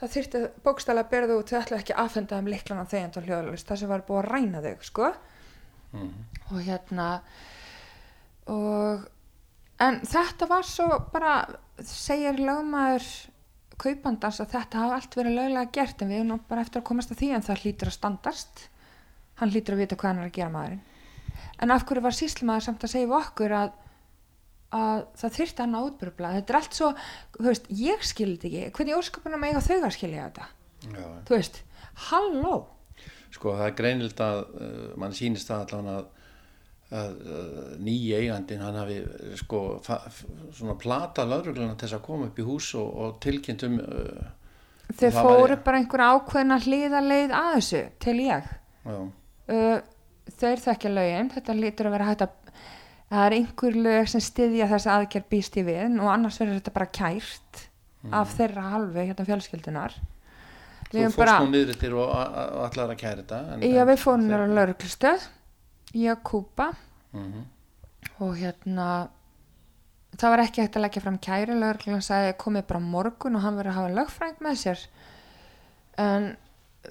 [0.00, 3.18] það þyrfti bókstæla að bera þau út þau ætla ekki að afhenda þeim liklana þegjand
[3.18, 5.10] og hljóðalust það sem var búið að ræna þau sko.
[6.50, 7.08] Og hérna
[8.50, 9.04] og
[9.82, 11.34] en þetta var svo bara
[11.82, 13.06] segir lögmaður
[13.82, 17.12] kaupandans að þetta hafa allt verið löglega gert en við erum bara eftir að komast
[17.12, 18.64] að því en það hlýtur að standast.
[19.40, 20.82] Hann hlýtur að vita hvað hann er að gera maðurinn.
[21.62, 23.74] En af hverju var síslmaður samt að segja við okkur að,
[24.78, 26.90] að það þyrfti hann að útbyrjubla þetta er allt svo,
[27.38, 28.72] þú veist, ég skildi ekki.
[28.76, 30.48] Hvernig ósköpunum eiga þau að skilja þetta?
[30.82, 31.60] Já, þú veist,
[32.10, 32.56] halló?
[33.32, 36.10] Sko það er greinilt að uh, mann sýnist það allan að,
[36.92, 37.12] að
[37.80, 38.98] nýji eigandin hann hafi
[39.40, 43.78] sko svona plata laurugluna til þess að koma upp í hús og, og tilkynnt um
[43.80, 44.28] uh,
[44.92, 48.52] þau Það fóru bara einhverja ákveðna hliðaleið að þessu, til ég.
[48.84, 49.80] Uh,
[50.38, 52.38] þeir þekkja lögin þetta lítur að vera hægt að
[53.12, 56.74] það er einhver lög sem styðja þess aðgerð býst í við og annars verður þetta
[56.78, 57.62] bara kært
[58.12, 59.92] af þeirra halvu hérna fjölskyldunar
[60.92, 64.00] þú fórst nú niður til og a- a- og ætlaðir að kæra þetta Já, við
[64.02, 65.26] fórum nýra lauruglustöð
[65.94, 66.70] að kúpa
[67.12, 67.42] Mhm.
[68.20, 69.08] og hérna
[70.16, 73.56] það var ekki hægt að leggja fram kæri lauruglan sagði komið bara morgun og hann
[73.56, 74.86] verður að hafa lögfræng með sér.
[75.98, 76.36] En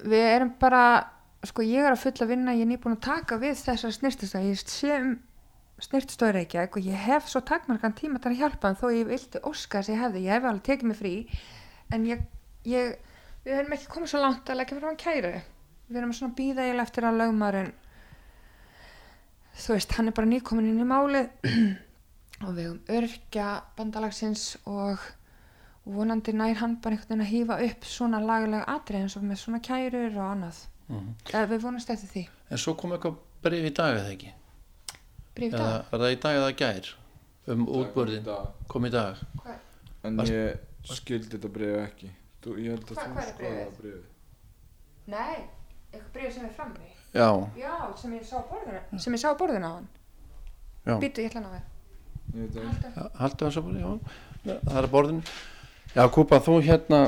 [0.04, 1.06] við erum bara
[1.44, 4.62] sko ég er að fulla vinna ég er nýbúin að taka við þessar snirtistöð ég
[4.62, 5.18] sé um
[5.82, 9.40] snirtistöður ekki og ég hef svo takmarkan tíma til að hjálpa en þó ég vildi
[9.42, 10.22] óska þess að ég hefði.
[10.22, 11.14] Ég hef alveg tekið mig frí
[11.92, 12.22] en ég,
[12.64, 12.96] ég
[13.44, 15.32] við erum ekki komið svo langt að leggja fram kæri
[15.90, 17.72] við erum svona býða eiginlega eftir að lögmaðurinn
[19.56, 21.28] þú veist, hann er bara nýkomin inn í málið.
[22.46, 24.98] Og við um örkja bandalagsins og
[25.82, 29.24] og vonandi nær hann bara einhvern veginn að hýfa upp svona lagalega atrið eins og
[29.26, 30.60] með svona kærur og annað.
[30.92, 31.08] Mhm.
[31.32, 32.22] eða við vonast eftir því.
[32.50, 34.32] En svo kom eitthvað breyf í dag eða ekki?
[35.34, 36.90] Bríf eða dag, var það í dag eða gær?
[37.52, 38.28] Um útbörðin
[38.68, 39.16] kom í dag.
[40.04, 42.10] En Varst- ég skildi þetta bregðu ekki.
[42.42, 44.02] Þú, ég held að Hva- þú skoðaði bréfið.
[45.06, 45.36] nei,
[45.92, 47.28] eitthvað bríf sem er frammi já,
[47.60, 49.88] já, sem ég sá á borðinu sem ég sá á borðinu á hann.
[50.86, 51.60] Já, býtu, ég ætla að ná
[52.32, 52.92] Ég veit það ekki.
[52.96, 53.90] við haldu þess að bara, já.
[54.62, 55.22] Það er að borðinu.
[55.92, 57.00] Já, Kúpa, þú hérna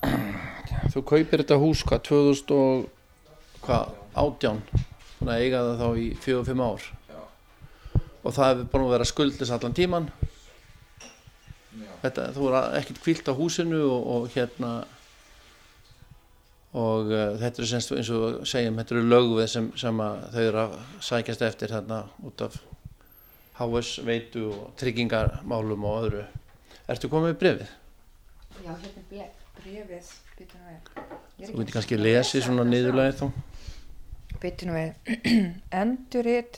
[0.94, 2.86] þú kaupir þetta hús, hvað, 2000 og
[3.66, 3.92] hvað,
[4.24, 4.62] átján?
[5.18, 6.86] Svona eiga það þá í 4-5 ár.
[7.10, 7.20] Já.
[8.24, 10.06] og það hefur búin að vera skuldlis allan tíman
[11.76, 11.90] Já.
[12.02, 14.70] þetta, þú er ekkert kvílt á húsinu og, og hérna
[16.70, 20.42] og uh, þetta er semst eins og segjum, þetta eru lögveð sem, sem að þau
[20.44, 20.76] eru að
[21.08, 22.60] sækjast eftir hérna út af
[23.60, 26.24] HS veitu og tryggingarmálum og öðru.
[26.90, 27.76] Ertu komið með brefið?
[28.64, 29.02] já, hérna
[29.80, 30.04] er við.
[31.40, 33.26] Þú veitir kannski lesið svona niðurlega þá.
[34.40, 34.90] Býtu nú við,
[35.82, 36.54] enduritt,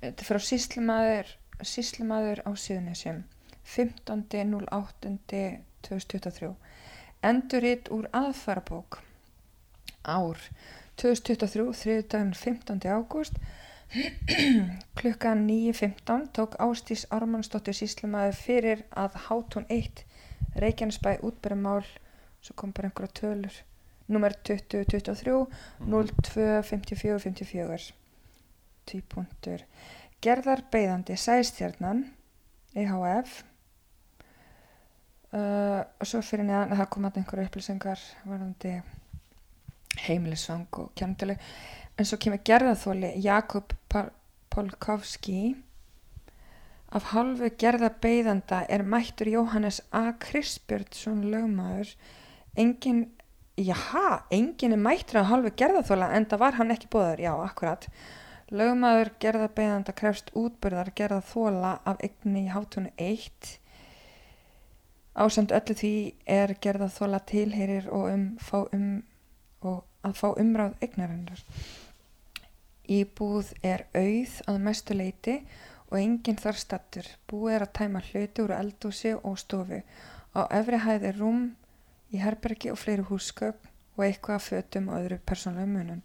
[0.00, 1.26] þetta er frá síslimaður,
[1.60, 3.18] síslimaður á Suðunisjum,
[3.74, 6.54] 15.08.2023.
[7.26, 8.90] Enduritt úr aðfarabók,
[10.06, 10.40] ár.
[10.96, 12.86] 2023, þriðdaginn 15.
[12.88, 13.36] ágúst,
[14.98, 20.06] klukkan 9.15 tók Ástís Ármannsdóttir síslimaður fyrir að Hátún 1
[20.56, 21.84] Reykjanesbæ útbyrjumál,
[22.40, 23.60] svo kom bara einhverja tölur.
[24.06, 25.46] Nummer 2023
[25.82, 27.92] 02 54 54
[28.86, 29.64] tvípuntur
[30.22, 32.04] gerðar beigðandi sæstjarnan
[32.76, 33.40] EHF
[35.34, 38.76] uh, og svo fyrir neðan að það kom að einhverju upplýsingar varðandi
[40.06, 41.36] heimilisvang og kjarntölu
[41.96, 43.72] en svo kemur gerðaþóli Jakob
[44.52, 45.56] Polkovski.
[46.92, 50.12] Af hálfu gerðabeyðanda er mættur Jóhannes A.
[50.22, 51.90] Krispjörnsson lögmaður.
[52.56, 53.02] Engin,
[53.58, 57.88] jaha, engin er mættur af hálfu gerðaþóla en það var hann ekki bóður, já, akkurat.
[58.52, 63.56] Lögmaður gerðabeyðanda krefst útbyrðar gerðaþóla af eigni í hátunni 1
[65.16, 65.92] ásamt öllu því
[66.28, 68.24] er gerðaþóla tilherir og um,
[68.76, 68.88] um
[69.62, 71.42] og að fá umráð eignarinnar
[72.86, 75.40] Íbúð er auð að mestu leiti
[75.90, 77.08] og enginn þar stattur.
[77.26, 79.80] Búið er að tæma hluti úr eldúsi og stofu.
[80.38, 81.40] Á efri hæð er rúm
[82.14, 86.02] í herbergi og fleiri húsgögn og eitthvað að fötum og öðru persónlega munum.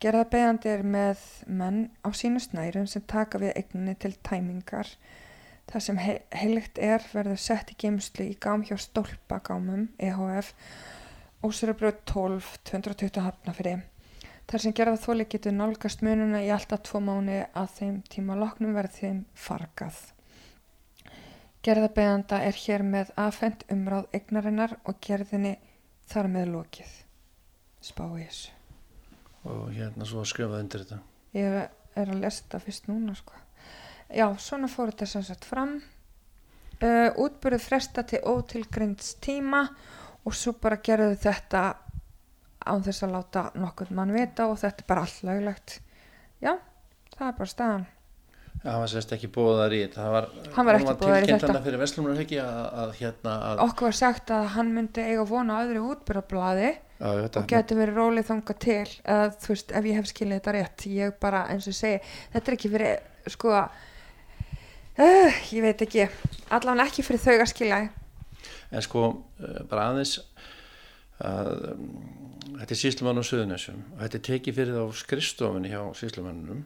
[0.00, 1.24] Gerðarbeðandi er með
[1.60, 4.92] menn á sínu snærum sem taka við eigninni til tæmingar.
[5.68, 10.54] Það sem he heiligt er verður sett í geimslu í gám hjá stólpagámum EHF
[11.44, 13.82] Óserabröð 12 220 hafnafrið.
[14.48, 18.72] Þar sem gerða þóli getur nálgast mununa í alltaf tvo mánu að þeim tíma loknum
[18.74, 19.98] verð þeim fargað.
[21.62, 25.54] Gerðabeðanda er hér með afhengt umráð egnarinnar og gerðinni
[26.10, 26.96] þar með lokið.
[27.86, 28.56] Spá í þessu.
[29.46, 31.00] Og hérna svo skrifað undir þetta.
[31.36, 31.60] Ég
[32.02, 33.38] er að lesa þetta fyrst núna sko.
[34.08, 35.78] Já, svona fór þetta sagt fram.
[36.78, 41.62] Uh, útbúrið fresta til ótilgrynds tíma og svo bara gerðu þetta
[42.68, 45.78] án þess að láta nokkur mann vita og þetta er bara allt löglegt.
[46.42, 46.56] Já,
[47.14, 47.86] það er bara staðan.
[48.58, 50.08] Já, hann var sérst ekki bóðar í þetta.
[50.10, 51.52] Var, hann var ekki bóðar í þetta.
[52.42, 57.36] að, að hérna að okkur var sagt að hann myndi eiga vona öðru útbyrjablaði og
[57.52, 58.80] getur verið rólið þanga til.
[59.06, 62.02] Að þú veist, ef ég hef skiljið þetta rétt ég bara eins og segi,
[62.34, 63.54] þetta er ekki fyrir sko
[64.98, 66.08] uh, ég veit ekki,
[66.50, 67.80] allavega ekki fyrir þau að skilja
[68.70, 69.08] en sko,
[69.40, 70.18] uh, bara aðeins
[71.24, 71.88] að um,
[72.58, 76.62] þetta er síslumann á Suðunessum og þetta er tekið fyrir á skrifstofunni hjá síslumannunum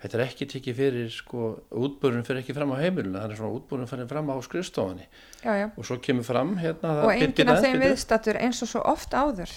[0.00, 3.88] þetta er ekki tekið fyrir sko, útbúrun fyrir ekki fram á heimiluna er svona útbúrun
[3.90, 5.06] fyrir fram á skrifstofunni.
[5.44, 5.66] Já, já.
[5.76, 9.52] og svo kemur fram hérna, og enginn af þeim viðstatur eins og svo oft áður.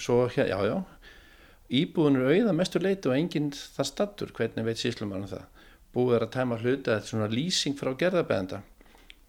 [0.00, 0.76] Svo, já, já.
[1.72, 5.44] Íbúin er auða mestur leiti og enginn það stattur hvernig veit síslumann það?
[5.92, 7.92] Búið er að tæma hluti þetta er svona lýsing frá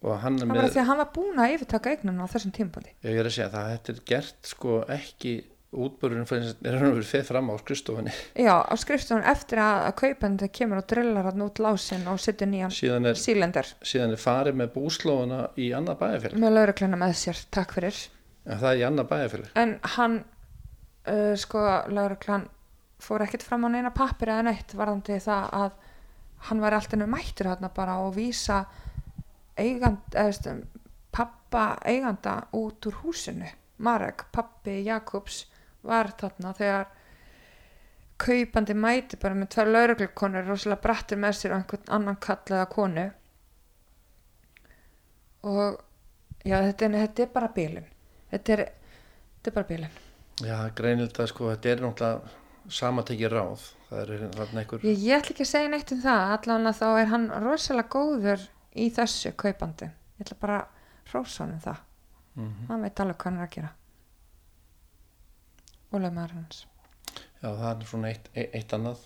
[0.04, 3.28] gerðabæðanda það var að hann var búin að yfirtaka eignuna á þessum tímpoti ég er
[3.28, 5.34] að segja það þetta er gert sko ekki
[5.74, 8.12] útbörunum er hann verið feð fram á skrifstofunni.
[8.38, 12.50] Já á skrifstofunni eftir að, að kaupandi kemur og drillar hann út lásin og setur
[12.50, 16.42] nýjan sílender síðan er farið með búslóðuna í annað bæjarfélag.
[16.44, 18.02] Með lauruglæna með sér, takk fyrir.
[18.44, 19.52] En það er í annað bæjarfélag.
[19.64, 22.48] En hann uh, sko lauruglæn
[23.04, 25.78] fór ekkert fram á neina pappir eða neitt varðandi það að
[26.48, 28.64] hann var alltaf mættur hann bara og vísa
[29.58, 30.56] eigand, eða,
[31.14, 33.48] pappa eiganda út úr húsinu.
[33.78, 35.44] Marek, pappi Jakobs
[35.82, 36.86] var þarna þegar
[38.24, 43.08] kaupandi mæti bara með tvær lauruglukonur rosalega brattir með sér einhvern annan kall eða konu.
[45.44, 45.82] Og
[46.44, 47.86] já þetta er, þetta er bara bílun
[48.32, 48.62] þetta er,
[49.36, 50.00] þetta er bara bílun
[50.44, 53.64] Já greinilega sko þetta er náttúrulega samatekki ráð.
[53.90, 56.32] Það er þarna einhver ég, ég ætla ekki að segja neitt um það.
[56.34, 59.88] Allavega þá er hann rosalega góður í þessu kaupandi.
[60.18, 61.80] Ég ætla bara að hrósa hann um það.
[62.34, 62.68] Mm -hmm.
[62.68, 63.72] hann veit alveg hvað hann er að gera.
[65.90, 66.66] Og lögmaður hans.
[67.42, 68.98] Já það er svona eitt, eitt annað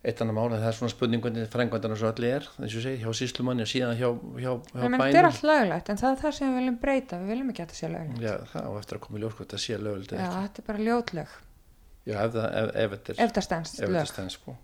[0.00, 3.00] eitt annað máli, það er svona spurning hvernig frengvandarnar svo allir er, þess að segja,
[3.02, 4.08] hjá síslumanni og síðan hjá,
[4.40, 7.18] hjá, hjá bænum þetta er allt löglegt, en það er það sem við viljum breyta
[7.20, 8.22] við viljum ekki að þetta sé löglegt.
[8.24, 10.86] Já, það og eftir að koma í ljóskvæmt að sé löglegt Já, þetta er bara
[10.86, 11.36] ljótlög.
[12.08, 14.56] Já, ef það, ef, ef er ef það stendst lög, sko.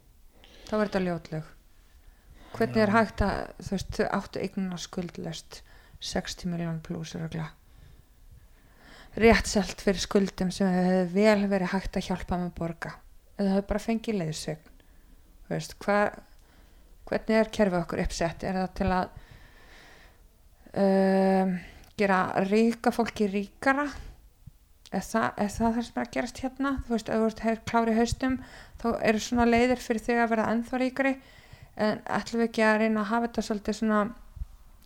[0.71, 1.53] þá er þetta ljótlög
[2.57, 5.63] hvernig er hægt að þú veist, þau áttu eignuna skuldlöst
[6.01, 7.17] 60 miljón pluss
[9.17, 12.97] rétt selt fyrir skuldum sem hefur vel verið hægt að hjálpa með borga.
[13.37, 14.73] Þau bara fengið leiðsögn.
[15.51, 16.01] Veist, hva,
[17.09, 18.45] hvernig er kerfið okkur uppsett?
[18.45, 19.07] Er það til að
[20.83, 21.55] um,
[21.97, 22.19] gera
[22.51, 23.87] ríka fólki ríkara?
[24.93, 26.75] Er það, er það það sem er að gerast hérna?
[26.87, 28.37] Þú veist, ef þú ert klári haustum
[28.83, 31.15] þá eru svona leiðir fyrir þig að vera ennþá ríkari
[31.77, 34.01] en ætlum við ekki að reyna að hafa þetta svolítið svona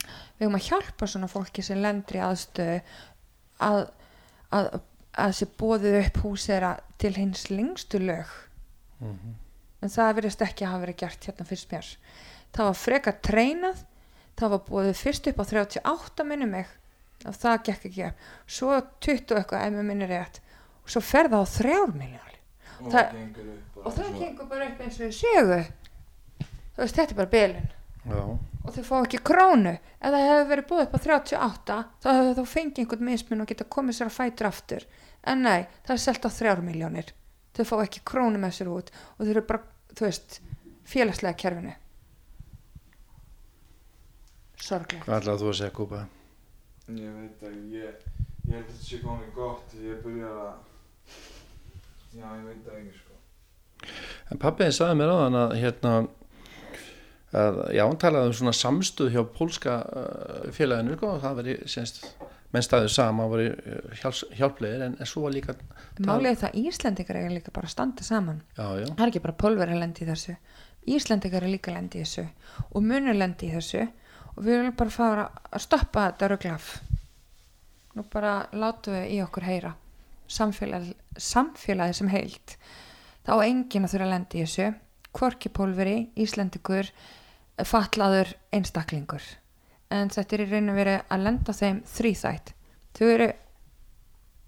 [0.04, 2.78] við höfum að hjálpa svona fólki sem lendur í aðstöðu
[3.66, 3.80] að
[4.50, 4.70] að,
[5.14, 8.32] að þessi bóðið upp hús er að til hins lengstu lög.
[9.00, 9.34] Mm -hmm.
[9.80, 11.86] en það verðist ekki að hafa verið gert hérna fyrst mér.
[12.52, 13.84] Það var freka treinað
[14.36, 16.66] það var bóðið fyrst upp á 38 minni mig.
[17.28, 18.12] Og það gekk ekki
[18.46, 20.40] svo 20 eitthvað ef mér minni rétt.
[20.84, 22.30] Og svo fer það á 3 miljónir
[22.80, 22.94] og,
[23.84, 25.42] og það gengur bara upp eins og ég séu
[26.74, 27.68] þú veist þetta er bara bylun
[28.60, 29.72] og þau fá ekki krónu.
[30.00, 33.50] Ef það hefur verið búið upp á 38 þá hefur þá fengið einhvern mismun og
[33.50, 34.86] geta komið sér að fætur aftur.
[35.28, 37.12] En nei, það er selt á 3 miljónir
[37.56, 39.62] þau fá ekki krónu með sér út og þau eru bara,
[39.96, 40.40] þú veist
[40.88, 41.74] félagslega kerfinu.
[44.60, 46.00] Sorglega Hvað ætlaði þú að segja Kúpa?
[46.90, 48.08] Ég veit að ég,
[48.44, 49.76] ég held að þetta sé komið gott.
[49.80, 50.58] Ég byrjar að
[52.10, 53.92] Já, ég veit það ekki sko.
[54.30, 55.92] En pappiðin sagði mér á þann að hérna
[57.36, 61.56] að, já, hann talaði um svona samstuð hjá pólska uh, félaginu sko, og það veri,
[61.70, 62.02] semst,
[62.50, 65.54] menn staðið sama og veri uh, hjálps, hjálplegir en, en svo var líka
[66.00, 68.40] Málið er það að Íslendingar eiga líka bara standa saman.
[68.56, 70.36] Já, já, það er ekki bara pólver að lendi þessu.
[70.88, 72.24] Íslendingar er líka að lendi þessu
[72.70, 73.84] og munur lendi þessu.
[74.30, 76.70] Og við viljum bara fara að stoppa þetta röglaf
[77.98, 79.74] nú bara látum við í okkur heyra.
[80.30, 82.54] Samfélagi, samfélagi sem heilt
[83.26, 84.68] þá enginn að þurfa að lendi í þessu.
[85.10, 86.88] Hvorki pólveri, Íslendikur
[87.66, 89.22] fatlaður einstaklingur.
[89.90, 92.52] En þetta er í raun og verið að lenda þeim þrýþætt
[92.96, 93.28] þau eru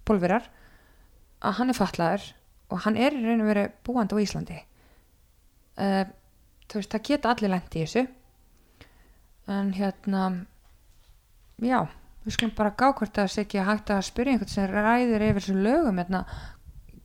[0.07, 0.47] pólverar
[1.43, 2.29] að hann er fatlaður
[2.71, 4.59] og hann er í raun og verið búandi á Íslandi.
[5.73, 6.03] Uh,
[6.69, 8.05] þú veist, það geta allir lendi í þessu.
[9.53, 10.23] En hérna
[11.59, 11.79] já,
[12.23, 15.25] við skulum bara gá hvort það sé ekki að hægt að spyrja einhvern sem ræðir
[15.29, 15.99] yfir þessum lögum.
[16.01, 16.23] Hérna,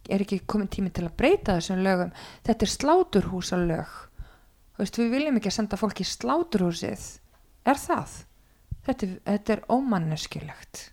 [0.09, 2.13] er ekki komin tími til að breyta þessum lögum?
[2.47, 4.08] Þetta er sláturhúsa lög þú
[4.79, 7.09] veist, við viljum ekki að senda fólk í sláturhúsið.
[7.69, 8.23] Er það?
[8.89, 10.87] þetta, þetta er ómanneskilegt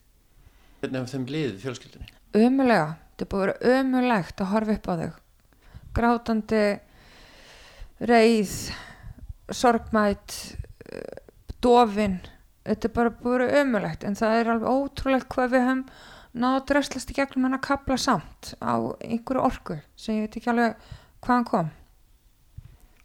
[0.85, 2.09] hvernig hefur þeim liðið fjölskyldinni?
[2.35, 5.11] ömulega, þetta er búið að vera ömulegt að horfa upp á þau.
[5.95, 6.63] Grátandi
[8.11, 8.55] reið
[9.55, 10.35] sorgmætt
[10.89, 11.21] eh,
[11.63, 12.19] dofin.
[12.65, 15.85] Þetta er bara búið að vera ömulegt en það er alveg ótrúlegt hvað við höfum
[16.35, 20.51] náðu að dröslast í gegnum hennar kapla samt á einhverju orku sem ég veit ekki
[20.51, 20.89] alveg
[21.23, 21.69] hvaðan kom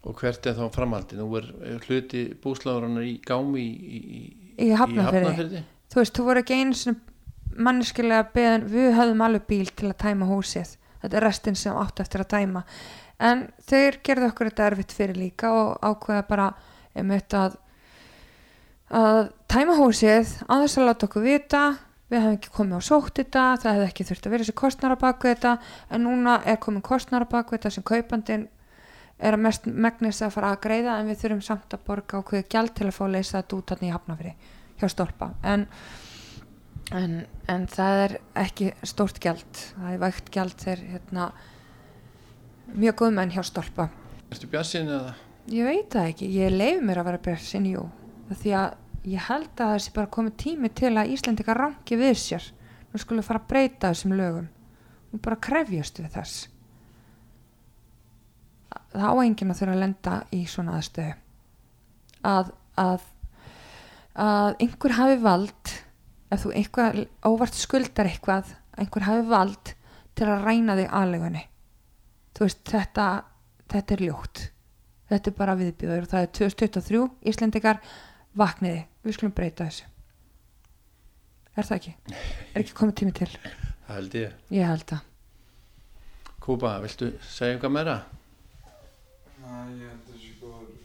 [0.01, 1.19] og hvert er þá framhaldi?
[1.19, 4.21] Nú er er hluti búsláðurinnar í gámi í, í,
[4.61, 5.25] Í Hafnarfirði.
[5.27, 5.63] Hafnarfirði?
[5.91, 6.95] þú veist, þú voru ekki einu
[7.51, 11.99] manneskilega beðan, við höfðum alveg bíl til að tæma húsið þetta er restin sem átt
[11.99, 12.63] eftir að tæma
[13.21, 16.47] en þeir gerðu okkur þetta erfitt fyrir líka og ákveða bara
[16.95, 17.57] um þetta að
[19.01, 21.61] að tæma húsið á þess að láta okkur vita
[22.11, 24.97] við hefum ekki komið á sótt þetta það hefði ekki þurft að vera þessi kostnara
[24.99, 25.53] baku þetta
[25.91, 28.47] en núna er komin kostnara baku þetta sem kaupandinn
[29.21, 32.47] er að mest megnis að fara að greiða en við þurfum samt að borga ákveðu
[32.51, 34.33] gjald til að fá að leysa þetta út þarna í hafnafri
[34.81, 35.29] hjá stólpa.
[35.45, 35.65] En,
[36.97, 37.17] en,
[37.53, 39.63] en það er ekki stórt gjald.
[39.75, 41.27] Það er vægt gjald þegar hérna,
[42.73, 43.89] mjög góð menn hjá stólpa.
[44.31, 45.17] Ertu bjassin eða?
[45.51, 47.83] ég veit það ekki, ég leiði mér að vera björnsinn jú,
[48.29, 52.45] því að ég held að sé bara komið tími til að Íslendingar rangi við sér.
[52.91, 54.49] Nú skulum fara að breyta þessum lögum
[55.11, 56.47] nú bara krefjast við þess
[58.91, 61.13] það á enginn að þurfa að lenda í svona aðstöðu
[62.27, 62.51] að,
[62.81, 63.07] að
[64.21, 65.75] að einhver hafi vald
[66.31, 69.75] ef þú einhver óvart skuldar eitthvað einhver hafi vald
[70.17, 71.43] til að ræna þig aðlegunni
[72.35, 73.07] þú veist þetta
[73.71, 74.43] þetta er ljótt
[75.11, 77.81] þetta er bara viðbjóður og það er 2023 Íslendingar
[78.37, 79.87] vakniði við skulum breyta þessu
[81.55, 81.95] er það ekki?
[82.53, 83.29] er ekki komið tími til?
[83.87, 84.35] Það held ég.
[84.55, 85.07] ég held að
[86.41, 87.95] Kúpa, viltu segja eitthvað meira?
[89.51, 90.75] Næ, ég held að það sé góður.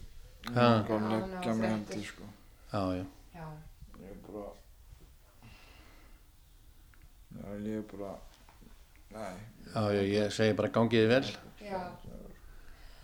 [0.47, 2.25] Ég er bara að leggja mig hendi sko
[2.71, 3.05] Já, já.
[3.37, 3.45] já.
[4.01, 4.45] Ég er bara
[7.37, 8.11] Já, ég er bara
[9.15, 9.25] Næ,
[9.73, 11.31] Já, já, ég segi bara gangiði vel.
[11.63, 11.79] Já.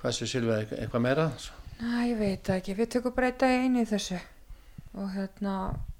[0.01, 1.25] Hvað sé Silvið, eitthvað, meira?
[1.79, 4.19] Næ, ég veit ekki, við tökum bara eitt dag einu í þessu
[4.93, 5.53] og hérna,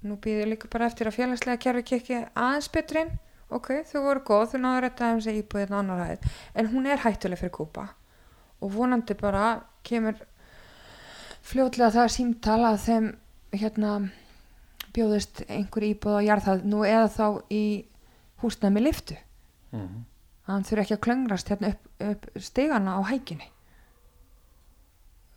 [0.06, 3.14] nú býðum líka bara eftir að félagslega kerfi kikki aðeins betur inn
[3.50, 7.02] ok, þau voru góð, þau náður þetta um sig íbúðið annar hæð, en hún er
[7.02, 7.88] hættuleg fyrir kúpa
[8.64, 9.48] og vonandi bara
[9.84, 10.16] kemur
[11.44, 13.10] fljótlega það símtal að þeim
[13.54, 13.92] hérna
[14.94, 17.64] bjóðist einhver íbúð á jarðhæð nú eða þá í
[18.42, 19.20] húsnæmi liftu
[19.74, 20.04] Mm
[20.44, 23.46] að hann þurfi ekki að klöngrast hérna upp, upp stigana á hækinni.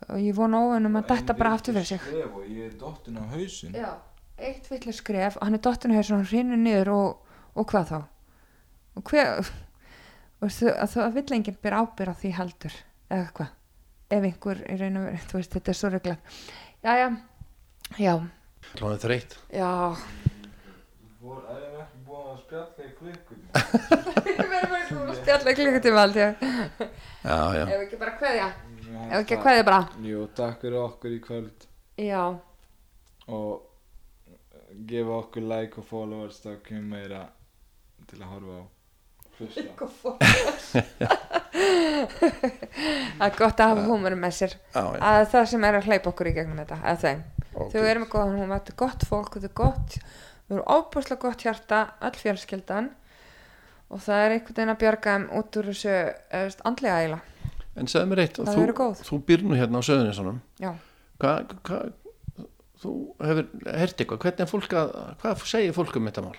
[0.08, 2.02] Og ég vona óvinnum að detta bara aftur fyrir sig.
[2.28, 3.74] og ég er dottin á hausinn.
[3.74, 3.96] Já,
[4.36, 7.98] eitt villu skref hann er dottinu hér svona hrinnu niður og, og hvað þá?
[8.98, 9.50] Og hver
[10.42, 12.78] og þú, að það vill enginn byrja ábyrð á því heldur
[13.10, 13.50] eða hvað?
[14.08, 16.14] Ef einhver er raun og verið, þú veist, þetta er svo regla
[16.86, 17.08] Jæja,
[17.98, 18.14] já,
[18.78, 19.36] Klónið þreytt.
[19.52, 19.68] já.
[21.20, 23.62] Vor, er ekki búin að spjalla í klukkutíma?
[24.28, 26.44] Við verðum bara að spjalla klukkutíma held ég.
[27.24, 27.64] Já, já.
[27.64, 28.48] Ef ekki bara kveðja.
[28.88, 29.80] Ég Ef ekki kveðja bara.
[30.08, 31.66] Jú, takk fyrir okkur í kvöld.
[31.98, 32.22] Já,
[33.28, 37.24] og gefa okkur like og followers þá kemur meira
[38.08, 38.64] til að horfa á
[43.18, 44.52] það er gott að hafa húmurum með sér.
[44.74, 44.82] Já.
[44.98, 46.78] að það sem er að hleypa okkur í gegnum þetta
[47.58, 49.98] þau eru með góðan hún þetta er gott fólk, þetta er gott
[50.48, 51.78] þau eru óbúslega gott hjarta,
[52.08, 52.92] öll fjölskyldan.
[53.88, 57.20] Og það er einhvern veginn að bjarga þeim út úr þessu eða, veist, andlega ægila
[57.78, 60.70] En segðu mér eitt, þú, þú býr nú hérna á söðunisunum já,
[61.22, 61.78] hvað hva,
[62.82, 66.36] þú hefur hert eitthvað, hvernig er fólk að hvað segir fólk um þetta mál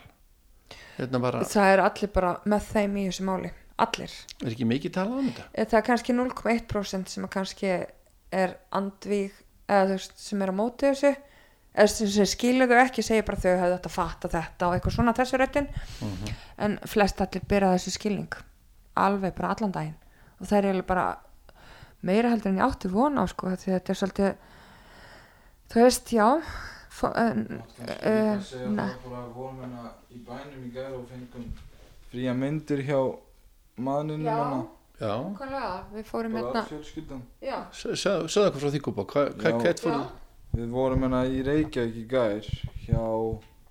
[1.21, 3.51] bara, það er allir bara með þeim í þessu máli,
[3.85, 4.17] allir.
[4.43, 5.47] Er ekki mikið talað um þetta?
[5.53, 7.71] Eh, það er kannski 0,1% sem kannski
[8.29, 9.39] er andvíg
[9.69, 11.13] eða þú veist sem er á móti þessu
[11.69, 14.95] eða sem, sem skilur þau ekki segir bara þau hefðu þetta fatta þetta og eitthvað
[14.97, 15.67] svona þessu röttin
[16.57, 18.37] en flest allir byrja þessu skilning
[18.99, 19.97] alveg bara allan daginn.
[20.39, 21.07] Og það er eiginlega bara
[22.05, 24.33] meira heldur en ég átti vona á sko því þetta er svolítið
[25.69, 26.27] þú veist já
[26.99, 31.45] það bara vorum hérna í bænum í gæri og fengum
[32.11, 32.99] fría myndir hjá
[33.77, 34.35] manninu Já.
[34.35, 34.59] hérna.
[34.99, 35.13] Já,
[35.93, 37.21] við fórum hérna all fjölskyldan.
[37.41, 38.71] Já, sögðu eitthvað frá
[39.85, 40.01] fór,
[40.57, 42.49] við vorum hérna í Reykjavík í gær
[42.85, 43.03] hjá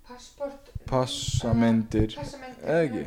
[0.09, 2.15] passport passamyndir.
[2.63, 3.05] Eða ekki?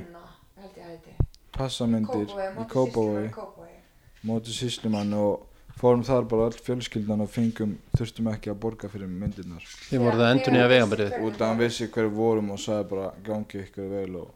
[1.53, 3.27] passamyndir í móti Kópavogi.
[3.27, 3.81] sýslumann í Kópavogi.
[4.25, 5.47] móti síslumann og
[5.81, 9.65] fórum þar bara all fjölskyldan og fengum þurftum ekki að borga fyrir myndirnar.
[9.89, 12.89] Þið voruð að endur nýja vegamberið út af hann vissi hver við vorum og sagði
[12.93, 14.31] bara gangi ykkur vel og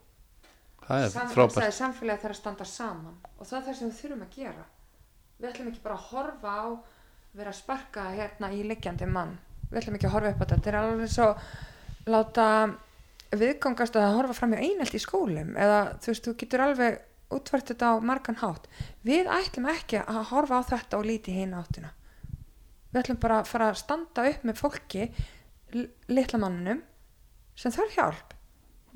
[0.87, 1.59] það er frábært.
[1.59, 4.66] sagði, samfélagi þarf að standa saman og það er það sem við þurfum að gera.
[5.37, 6.66] Við ætlum ekki bara að horfa á
[7.37, 9.37] vera að sparka hérna í liggjandi mann.
[9.70, 10.57] Við ætlum ekki að horfa upp á þetta.
[10.57, 11.28] Þetta er alveg svo
[12.07, 12.47] láta
[13.37, 16.34] viðgangast að horfa fram í einelt í skólum eða þú veist, þú
[17.35, 18.68] útvært þetta á margan hátt.
[19.07, 21.91] Við ætlum ekki að horfa á þetta og líti hinn áttina.
[22.93, 25.09] Við ætlum bara að fara að standa upp með fólki
[25.74, 26.83] l- litla mannunum
[27.57, 28.33] sem þarf hjálp.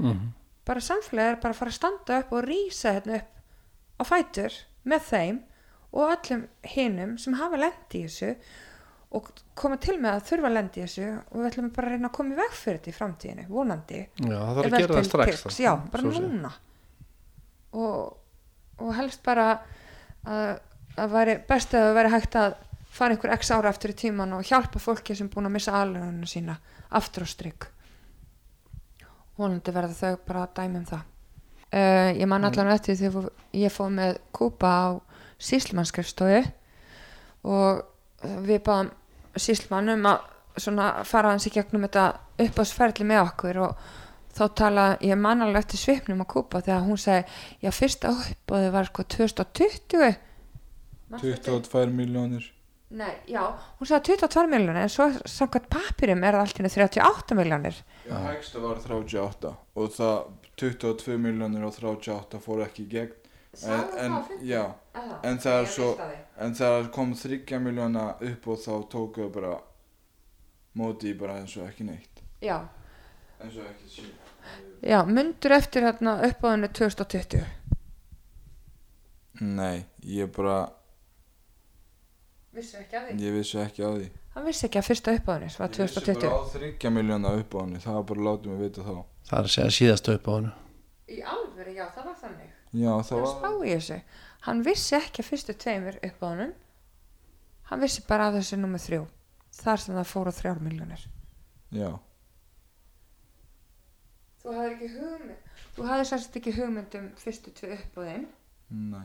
[0.00, 0.30] Mm.
[0.64, 4.54] bara samfélagið er bara að fara að standa upp og rýsa hérna upp á fætur
[4.86, 5.38] með þeim
[5.92, 8.30] og öllum hinum sem hafa lendi í þessu
[9.18, 9.28] og
[9.58, 12.08] koma til með að þurfa að lendi í þessu og við ætlum bara að reyna
[12.12, 14.00] að koma í veg fyrir þetta í framtíðinu, vonandi.
[14.22, 16.52] Já, það þarf að gera það strax já, bara núna.
[17.72, 18.16] Og,
[18.80, 19.50] og helst bara
[20.24, 20.58] að
[20.96, 22.56] það væri best að það væri hægt að
[22.90, 26.26] fara einhver x ára eftir í tíman og hjálpa fólki sem búin að missa aðlunum
[26.28, 26.58] sína
[26.90, 27.70] aftur á stryk
[29.40, 31.06] vonandi verða þau bara að dæmi um það.
[31.70, 34.88] Uh, ég man allan eftir þegar ég fóð með kúpa á
[35.40, 36.40] síslmannskrifstofu
[37.46, 37.84] og
[38.26, 38.90] uh, við báðum
[39.38, 40.26] síslmann um að
[40.58, 42.08] svona fara hans í gegnum þetta
[42.42, 43.84] uppásferðli með okkur og
[44.36, 48.72] þá tala ég man alveg eftir svipnum að kúpa þegar hún segi já fyrsta uppáði
[48.76, 50.16] var sko 2020
[51.10, 51.52] Manstu eftir?
[51.58, 52.50] 22 miljónir
[52.90, 53.44] Nei, já,
[53.78, 57.76] hún sagði 22 miljónir en svo samkvæmt papirum er það allt einu 38 miljónir
[58.08, 60.16] Já, hægsta var 38 og það
[60.60, 63.16] 22 miljónir og 38 fór ekki í gegn.
[63.66, 64.16] En, en,
[64.46, 64.62] já,
[65.26, 65.88] en það er svo
[66.38, 69.54] en þegar kom 30 miljóna upp og þá tókuðu bara
[70.78, 72.22] móti bara eins og ekki neitt.
[72.44, 72.60] Já,
[73.40, 74.06] eins og ekki sé
[74.82, 77.44] já, mundur eftir hérna uppáðinu 2020
[79.40, 80.58] Nei, ég bara
[82.52, 84.08] Vissu ekki að ég vissi ekki á því.
[84.34, 87.54] Hann vissi ekki að fyrsta uppáðinu var Ég vissi 2020 bara á 30 miljóna upp
[87.54, 88.96] á henni það var bara látið mig vita þá.
[89.30, 90.50] Það er að segja síðast upp á hann
[91.10, 92.50] Í alvöru, já, það var þannig.
[92.70, 93.96] Já, það Það var spá í þessu.
[94.46, 96.52] Hann vissi ekki að fyrstu tveimur uppáðunum.
[97.70, 99.00] Hann vissi bara að þessu nummer þrjú.
[99.60, 101.02] Þar sem það fóru þrjár miljónir
[101.74, 101.90] Já,
[104.50, 108.24] Þú hafði ekki hugmynd Þú hafði sérst ekki hugmynd um fyrstu tvö uppáðin
[108.90, 109.04] nei.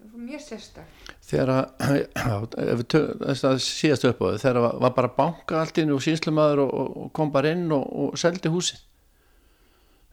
[0.00, 2.46] Það var mjög sérstak þegar að,
[3.26, 6.62] þess að síðast upp á þau þegar var, var bara banka allt inn og sínslumadur
[6.64, 6.72] og,
[7.04, 8.80] og- kom bara inn og, og seldi húsið.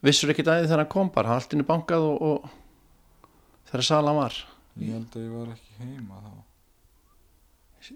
[0.03, 4.19] Vissur ekki dæði þegar hann kom bara allt inn í bankað og, og þegar salan
[4.19, 4.35] var?
[4.77, 6.33] Ég held að ég var ekki heima þá.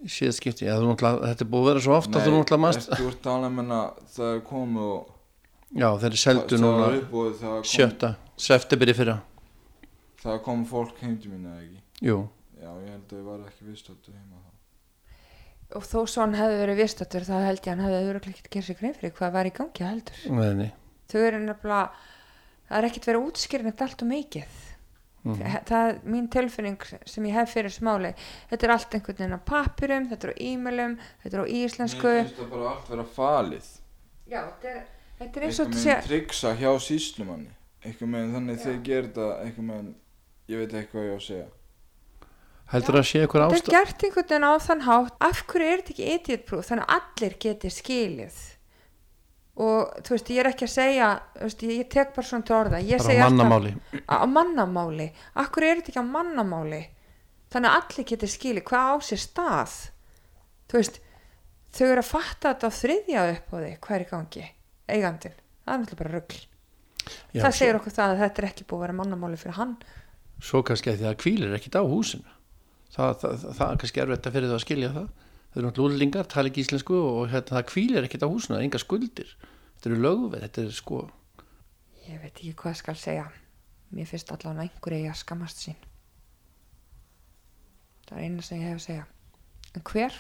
[0.08, 3.82] Síðast skipti, þetta er búið að vera svo oft að þú náttúrulega hérna
[4.16, 5.10] það er komið og
[5.76, 9.18] já, þeir seldu núna kom, sjötta, september í fyrra.
[10.22, 11.82] Það kom fólk heim til mín eða ekki?
[12.06, 12.22] Jú,
[12.62, 14.50] Já, ég held að ég var ekki að heima þá.
[15.72, 18.52] Og þó svo hann hefði verið vistatur þá held ég að hann hefði örugglega ekkert
[18.54, 20.20] gerð sér grein fyrir hvað var í gangi heldur.
[20.38, 20.68] Meðinni
[21.12, 21.82] Þau eru nefnilega
[22.68, 24.60] það er ekkert verið útskýrin allt og mikið.
[25.22, 25.42] Mhm.
[25.70, 28.10] það er mín tilfinning sem ég hef fyrir smáli
[28.50, 32.10] þetta er allt einhvern veginn á papirum þetta er á e-mailum, þetta er á íslensku.
[32.10, 33.68] Mér finnst það bara allt vera falið.
[34.32, 34.88] Já, þetta er,
[35.22, 37.52] þetta er eins og Eitthvað þetta sé með tryggsa hjá síslumanni
[37.82, 39.90] Eitthvað með þannig þeir gerir þetta Eitthvað með,
[40.52, 41.50] ég veit ekki hvað ég á að segja.
[42.72, 45.68] Heldur það að sé eitthvað þetta er gert einhvern veginn á þann hátt af hverju
[45.68, 46.68] er þetta ekki idiot proof?
[46.70, 48.38] Þannig að allir geti skilið.
[49.62, 52.48] Og þú veist, ég er ekki að segja þú veist, ég, ég tek bara svona
[52.48, 52.80] til orða.
[52.80, 53.74] Ég bara segi alltaf- mannamáli.
[54.08, 55.08] Á mannamáli.
[55.44, 56.82] Akkur er þetta ekki á mannamáli?
[57.52, 59.76] Þannig að allir getur skilið hvað á sér stað.
[60.72, 61.02] Þú veist
[61.76, 64.48] þau eru að fatta þetta á þriðja upp á því hvað er í gangi
[64.90, 66.40] eigandinn, það er náttúrulega bara rugl.
[67.34, 69.58] Já, það segir svo, okkur það að þetta er ekki búið að vera mannamáli fyrir
[69.58, 69.78] hann.
[70.42, 72.36] Svo kannski að því að kvílir ekkit á húsinu.
[72.92, 75.08] Það, það, það, það er kannski erfitt að fyrir það að skilja það.
[75.52, 78.62] Þau eru náttúrulega úrlingar, tala ekki íslensku og hérna, það kvílir ekkit á húsinu, það
[78.62, 79.34] er enga skuldir.
[79.76, 81.02] Þetta eru lögveð, þetta er sko
[82.12, 83.28] ég veit ekki hvað skal segja.
[83.92, 85.78] Mér finnst allavega einhver eigi að skammast sín.
[88.08, 89.06] Það er eina sem ég hef að segja.
[89.76, 90.18] En hver?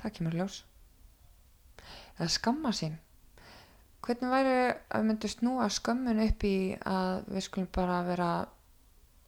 [0.00, 0.58] það kemur ljós.
[2.16, 2.96] Eða skamma sín
[4.02, 4.54] hvernig væri
[4.90, 6.56] að við myndum snúa skömmun upp í
[6.88, 8.30] að við skulum bara vera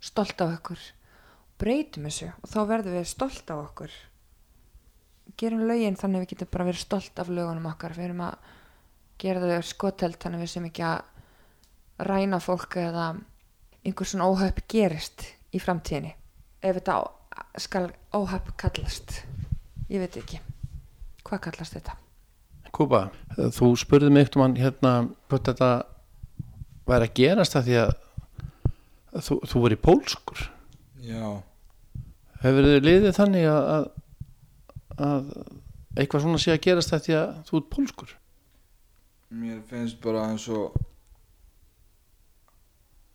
[0.02, 0.82] stolt af okkur?
[1.62, 3.94] Breytum þessu og þá verðum við stolt af okkur.
[5.38, 7.94] Gerum lögin þannig að við getum bara verið stolt af lögunum okkar.
[7.94, 8.52] Við erum að
[9.22, 13.08] gera þau skoteld þannig að við sem ekki að ræna fólk eða
[13.84, 16.16] einhver svona óhöpp gerist í framtíðinni.
[16.64, 17.00] Ef þetta
[17.62, 19.20] skal óhöpp kallast.
[19.86, 20.42] Ég veit ekki.
[21.24, 22.00] Hvað kallast þetta
[22.74, 23.02] Kúpa,
[23.54, 24.94] þú spurði mig eftir mann hérna
[25.30, 25.70] hvort þetta
[26.88, 27.92] væri að gerast það því að
[29.22, 30.46] þú, þú voru í pólskur.
[31.04, 31.28] Já,
[32.42, 33.86] hefur þið liðið þannig að, að,
[35.06, 35.30] að
[36.00, 38.14] eitthvað svona sé að gerast það því að þú ert pólskur?
[39.34, 40.74] Mér finnst bara eins og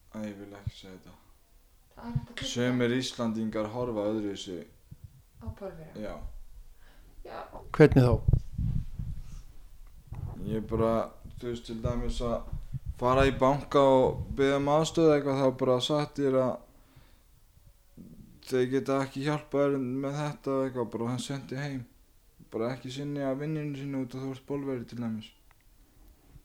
[0.10, 0.98] Æ, ég vil ekki segja
[2.00, 4.66] þetta Sömur Íslandingar horfa öðru sig
[5.44, 6.16] á pólverið Já,
[7.76, 8.39] hvernig þá?
[10.48, 11.10] Ég bara,
[11.40, 12.50] þú veist til dæmis að
[13.00, 16.56] fara í banka og byggja um aðstöðu eitthvað þá bara sagt ég að
[18.50, 21.84] þeir geta ekki hjálpa þér með þetta eitthvað bara hann sendi heim.
[22.50, 25.30] Bara ekki sinni að vinninu sínu út og þú ert bólveri til dæmis.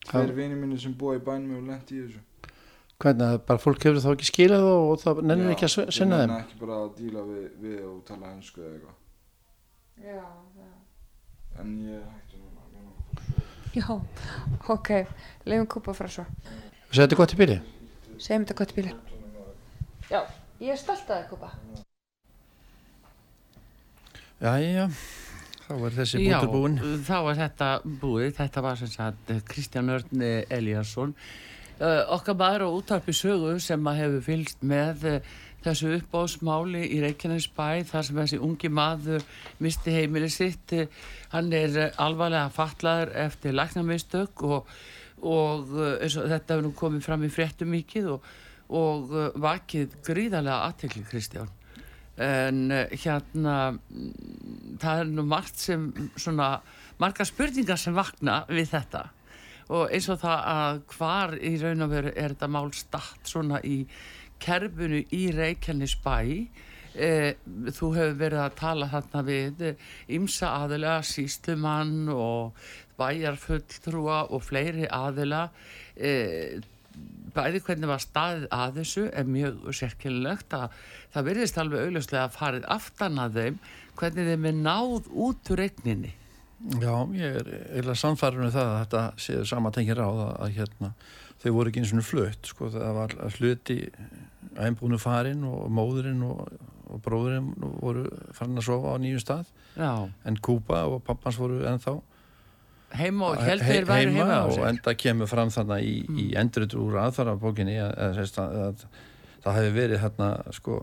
[0.04, 2.20] Tveir vinni mínu sem búa í bænum og lendi í þessu.
[3.00, 6.20] Hvernig, að bara fólk hefur þá ekki skilað og, og það nennir ekki að sinna
[6.20, 6.34] þeim?
[6.36, 9.00] ekki bara að díla við, við og tala ennsku eða eitthvað.
[10.04, 10.20] Já,
[10.60, 10.68] já.
[11.62, 12.23] en ég.
[13.74, 13.88] Já,
[14.70, 14.90] ok.
[15.44, 16.24] Leifum kúpa frá svo.
[16.88, 17.60] Þessi þetta gott í byrji
[18.20, 18.92] segjum þetta gott í bíli
[20.10, 20.20] já,
[20.62, 21.52] ég er stolt að það kúpa
[24.44, 24.88] Jæja,
[25.64, 26.78] þá er þessi Já, bútur búinn.
[27.06, 27.68] þá er þetta
[28.02, 33.54] búið, þetta var sem sagt eh, Kristján Örn Eliasson uh, okkar maður á útarpi sögu
[33.62, 35.32] sem að hefur fylgst með uh,
[35.64, 39.24] þessu uppbóðsmáli í Reykjanesbæ þar sem þessi ungi maður
[39.64, 40.74] misti heimili sitt.
[41.32, 44.70] Hann er uh, alvarlega fatlaður eftir læknamistök og,
[45.24, 48.30] og eins og þetta hefur nú komið fram í fréttum mikið og,
[48.76, 51.52] og uh, vakið gríðarlega aðtekli Kristján.
[52.14, 56.54] En hérna mm, það er nú margt sem svona
[57.02, 59.08] margar spurningar sem vakna við þetta.
[59.74, 63.62] Og eins og það að hvar í raun og veru er þetta mál statt svona
[63.64, 63.78] í
[64.42, 66.16] kerfinu í Reykjanesbæ.
[66.94, 67.34] Eh,
[67.74, 69.64] þú hefur verið að tala þarna við
[70.14, 72.54] ymsa aðila, síslumann og
[72.98, 75.48] bæjarfulltrúa og fleiri aðila.
[75.96, 76.62] Eh,
[77.34, 80.76] bæði hvernig var staðið að þessu er mjög sérkynlegt að
[81.14, 83.56] það virðist alveg augljóslega að farið aftan að þeim
[83.98, 86.12] hvernig þeim er náð út úr regninni
[86.80, 90.54] Já, ég er eiginlega samfærður um það að þetta séu sama tengir á það að
[90.58, 90.90] hérna,
[91.44, 93.78] þau voru ekki eins og flutt sko, það var hluti
[94.64, 96.48] einbúinu farin og móðurinn og,
[96.88, 98.04] og bróðurinn voru
[98.36, 99.48] farin að sofa á nýjum stað.
[99.76, 99.90] Já,
[100.30, 101.96] en Kúpa og pappans voru ennþá.
[102.94, 106.26] Heima og he- held þeir væri heima á og enda kemur fram þannig í, í
[106.38, 108.84] endurut úr aðfarabókinni að, að, að, að
[109.42, 110.76] það hefði verið hérna sko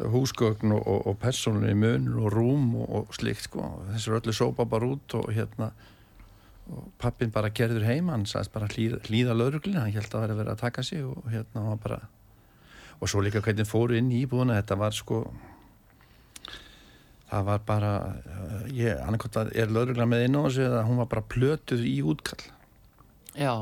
[0.00, 3.66] húsgögn og, og, og persónunni munur og rúm og, og slikt sko.
[3.92, 5.70] Þessu öllu sópa bara út og hérna
[6.70, 10.40] og pappin bara gerður heima hann sagðist bara hlýða, hlýða lögruglina hann held að það
[10.40, 12.00] verið að taka sig og hérna hann bara
[13.00, 15.24] og svo líka hvernig fóru inn í íbúðuna þetta var sko
[17.30, 21.00] það var bara uh, ég, annarkot var, er lögregla með inn á þessu eða hún
[21.02, 22.42] var bara plötuð í útkall.
[23.38, 23.54] Já,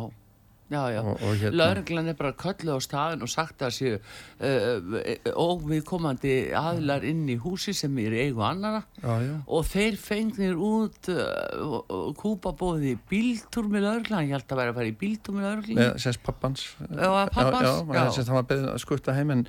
[0.69, 1.01] já, já.
[1.43, 7.25] Hérna Lörglan er bara kölluð á staðin og sagt að séu uh, óviðkomandi aðlar inn
[7.33, 13.01] í húsi sem er eigu annara já, já, og þeir fengnir út uh, kúpabóði í
[13.11, 16.23] bíltúr með lörglan, ég held að vera að fara í bíltúr með lörglan með sérst
[16.27, 16.69] pappans.
[16.85, 18.07] Já, pabbans, já, já.
[18.19, 19.49] Sérst, hann var beðin að skutta heim en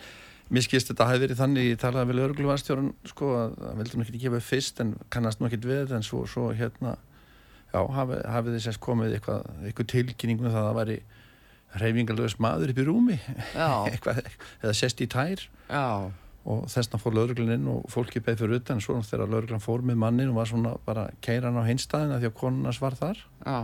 [0.49, 4.05] mér skist þetta hafi verið þannig ég talaði við lögregluvarstjórun sko að það vildi nú
[4.05, 6.95] ekki gefa fyrst en kannast nú ekki við þetta en svo, svo hérna
[7.73, 10.97] já, hafi, hafið þið sérst komið eitthvað, eitthvað tilkynningu um það að það væri
[11.83, 13.19] reyfingalögis maður upp í rúmi?
[13.91, 14.23] Eitthvað,
[14.63, 15.43] eða sérst í tær?
[15.69, 16.09] Já,
[16.49, 19.99] og þessna fór lögreglun inn og fólki beð fyrir utan svo þegar lögreglan fór með
[20.01, 23.57] mannin og var svona bara keiran á hinstæðina því að konunars var þar já.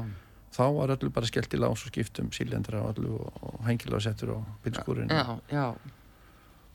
[0.57, 4.03] þá var öllu bara skellt í lás og skiptum sílendra og öllu og, og hengilega
[4.05, 5.65] settur á bílskúrin Já, já,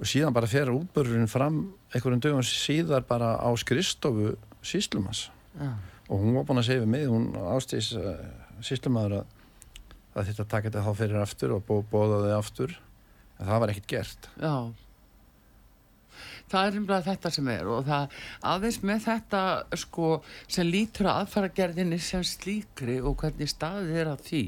[0.00, 1.62] og síðan bara fer útbörurinn fram
[1.92, 5.74] einhverjum dögum síðar bara á skristofu síslumans já,
[6.10, 8.12] og hún var búin að segja við mig, hún ástís uh,
[8.66, 9.34] síslumadur að
[10.10, 10.46] það að þetta
[10.84, 12.78] þá fyrir aftur og bóða þau aftur.
[13.38, 14.32] En það var ekkert gert.
[14.42, 14.54] Já
[16.50, 18.16] það er umlað þetta sem er og það
[18.52, 19.42] aðeins með þetta
[19.84, 20.10] sko
[20.46, 24.44] sem lítur að aðfaragerðinni sem slíkri og hvernig staðið er að því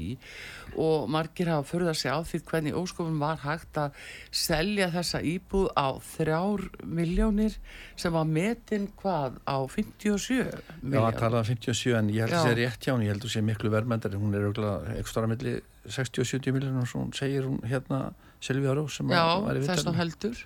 [0.83, 3.97] og margir hafa förðað sig á því hvernig óskofun var hægt að
[4.33, 7.57] selja þessa íbúð á þrjár miljónir
[7.99, 10.49] sem var metin hvað á 57
[10.81, 10.97] miljón.
[10.97, 13.13] Já, það talaði um 57 en ég held að það sé rétt hjá hún, ég
[13.13, 17.05] held að það sé miklu verðmændari, hún er auðvitað ekstra milli 60-70 miljónur og svo
[17.17, 18.01] segir hún hérna
[18.43, 19.69] Silvíða Rós sem Já, var í vittarni.
[19.69, 20.41] Já, þess að heldur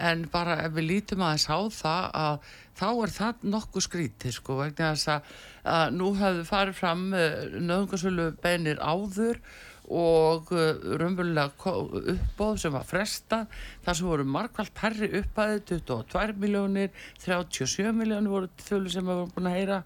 [0.00, 4.58] en bara ef við lítum aðeins á það að þá er það nokkuð skrítið sko
[4.58, 5.30] vegna þess að,
[5.74, 9.40] að nú hafðu farið fram eh, nöðungarsvölu beinir áður
[9.84, 11.72] og uh, raunverulega
[12.14, 13.42] uppbóð sem var fresta
[13.84, 19.34] þar sem voru markvælt herri uppæði 22 miljónir 37 miljónir voru þjólu sem við vorum
[19.34, 19.82] búin að heyra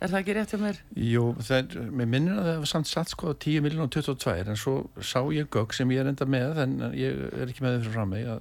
[0.00, 0.78] Er það ekki rétt hjá mér?
[0.96, 4.46] Jú, það er, mér minnir að það var samt satt sko 10 miljónir og 22
[4.48, 7.82] en svo sá ég gögg sem ég er enda með en ég er ekki með
[7.84, 8.40] þau fram mig að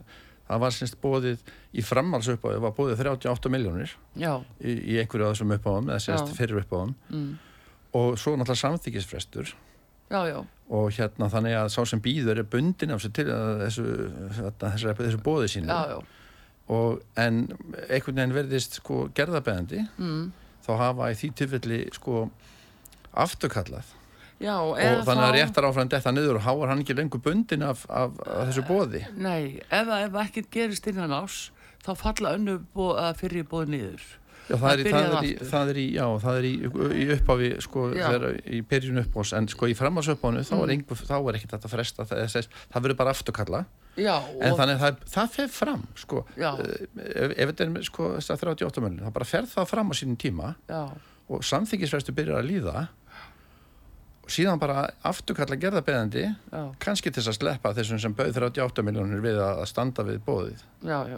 [0.50, 1.42] það var semst bóðið
[1.78, 6.64] í framhalsupáðu var bóðið 38 miljónir í, í einhverju af þessum uppáðum eða semst fyrir
[6.64, 7.28] uppáðum mm.
[8.00, 9.54] og svo náttúrulega samþykisfrestur
[10.10, 10.40] já, já.
[10.74, 13.28] og hérna þannig að sá sem býður er bundin af þessu,
[13.66, 13.86] þessu,
[14.64, 15.70] þessu, þessu bóðið sínu.
[15.70, 16.00] Já,
[16.70, 17.46] og en
[17.90, 20.26] einhvern veginn verðist sko gerðabæðandi mm.
[20.66, 22.28] þá hafa í því tilfelli sko
[23.18, 23.96] afturkallað
[24.40, 27.84] Já, og þannig að réttar áfram þetta niður og háar hann ekki lengur bundin af,
[27.92, 31.50] af, af þessu bóði Nei, ef, ef ekki gerist innan ás
[31.84, 34.08] þá falla önnu bóð, fyrir bóði niður.
[34.50, 36.54] Já, það er, það, er í, það er í, já, það er í,
[36.90, 37.84] í uppáfi, sko,
[38.50, 41.04] í perjun uppás, en sko í framhalsuppánu þá er, mm.
[41.30, 43.60] er ekkert þetta fresta, það, það verður bara afturkalla,
[43.94, 48.34] já, en þannig að það fer fram, sko, eh, ef, ef þetta er, sko, þess
[48.34, 50.52] að 38 mörgum, þá bara fer það fram á sínum tíma
[51.30, 52.88] og samþyggisverstu byrjar að líða
[54.30, 56.26] síðan bara afturkalla gerðarbeðandi
[56.82, 61.00] kannski til að sleppa þessum sem bauð 38 miljónir við að standa við bóðið Já,
[61.10, 61.18] já,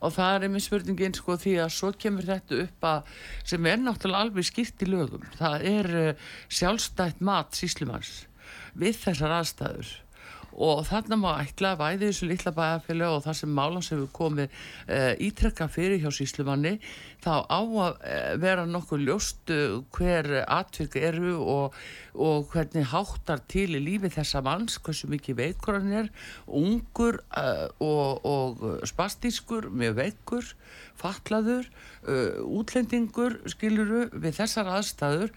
[0.00, 3.18] og það er einmitt spurningin sko því að svo kemur þetta upp að
[3.54, 8.24] sem er náttúrulega alveg skipt í lögum það er uh, sjálfstætt mat síslimanns
[8.78, 9.92] við þessar aðstæður
[10.54, 14.52] og þarna má ætla að væði þessu litla bæjarfélag og það sem málans hefur komið
[14.86, 16.76] e, ítrekka fyrir hjá síslumanni
[17.24, 21.78] þá á að e, vera nokkuð ljóst eh, hver atvik eru og,
[22.14, 26.12] og hvernig háttar til í lífi þessa manns, hversu mikið veikur hann er,
[26.46, 27.46] ungur e,
[27.82, 30.54] og, og spastískur með veikur,
[30.94, 31.66] fatlaður
[32.04, 35.32] útlendingur skiluru við þessar aðstæður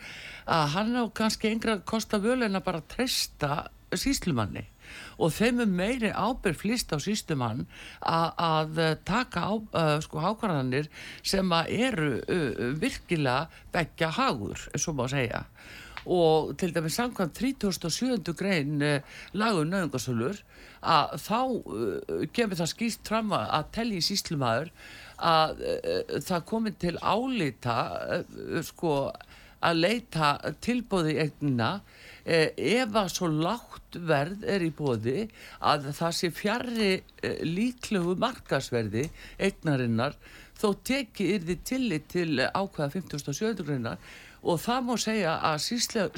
[0.45, 3.63] að hann á kannski engra kosta völu en að bara treysta
[3.95, 4.67] síslumanni
[5.17, 7.65] og þeim er meiri ábyrg flýst á sístumann
[8.01, 10.89] að taka á, uh, sko hákvarðanir
[11.25, 15.45] sem eru uh, virkilega begja hagur, eins og má segja
[16.07, 18.33] og til dæmis samkvæmt 37.
[18.37, 19.01] grein uh,
[19.33, 20.39] lagun nöðungasölur
[20.87, 21.39] að þá
[22.37, 24.69] gefur það skýst fram að telli í síslumæður
[25.17, 25.63] að
[26.21, 27.77] það komi til álita
[28.63, 28.91] sko
[29.65, 31.81] að leita tilbóði eignina eh,
[32.27, 35.27] ef að svo lágt verð er í bóði
[35.63, 39.07] að það sé fjarrri eh, líklegu markasverði
[39.39, 40.17] eignarinnar
[40.57, 43.63] þó teki yrði tillit til ákveða 57.
[43.63, 44.01] greinar
[44.47, 45.63] og það má segja að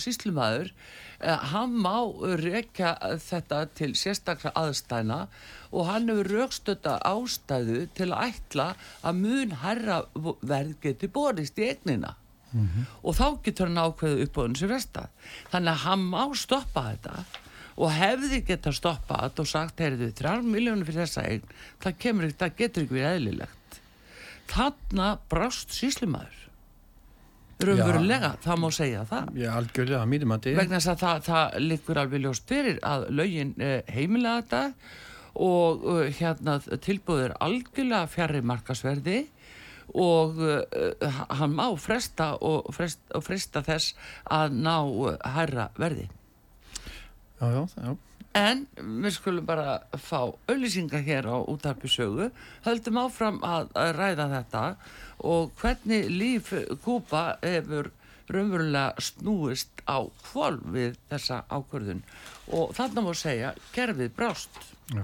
[0.02, 2.10] síslumæður eh, hann má
[2.42, 5.20] rekja þetta til sérstaklega aðstæna
[5.70, 8.72] og hann hefur raukstötta ástæðu til að ætla
[9.06, 10.02] að mun herra
[10.42, 12.16] verð geti borist í eignina
[12.52, 12.88] mm -hmm.
[13.04, 15.08] og þá getur hann ákveðu upp á þessu resta
[15.52, 17.24] þannig að hann má stoppa þetta
[17.80, 21.46] og hefði geta stoppað þetta og sagt, heyrðu, 3 miljónir fyrir þessa eign
[21.80, 23.80] það, kemur, það getur ekki verið eðlilegt.
[24.50, 26.40] Þarna brást síslimaður
[27.60, 29.32] raunverulega, það má segja það.
[29.40, 33.06] Já, algjörlega, mínum að þetta vegna þess að það, það likur alveg ljóst fyrir að
[33.20, 34.62] lögin eh, heimilega þetta
[35.40, 39.20] og uh, hérna tilbúður algjörlega fjarrir markasverði
[39.94, 44.76] og uh, hann má fresta og, frest, og fresta þess að ná
[45.36, 46.10] hærra verði.
[47.40, 47.96] Já, já, já.
[48.38, 52.30] En við skulum bara fá auðlýsingar hér á útarpisögu
[52.68, 54.66] höldum áfram að, að ræða þetta.
[55.26, 56.52] Og hvernig líf
[56.84, 57.90] Kúpa hefur
[58.30, 62.04] raunverulega snúist á kvól við þessa ákvörðun.
[62.54, 64.62] Og þannig má segja gerfið brást.
[64.94, 65.04] Já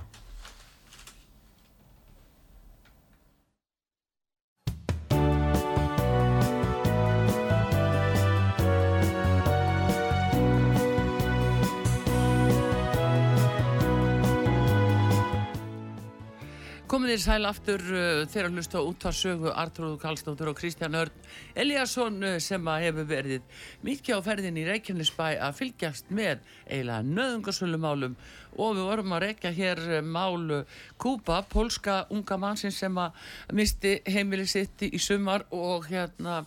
[16.96, 20.94] Komið þér sæl aftur uh, þegar að hlusta út að sögu Artrúðu Kallstóttur og Kristján
[20.96, 21.26] Örn
[21.60, 27.02] Eliasson uh, sem að hefur verið mikið á ferðin í Reykjanesbæ að fylgjast með eiginlega
[27.10, 28.16] nöðungarsölumálum
[28.56, 33.20] og við vorum að rekja hér uh, málu uh, Kúpa, polska unga mannsinn sem að
[33.60, 36.46] misti heimili sitt í sumar og hérna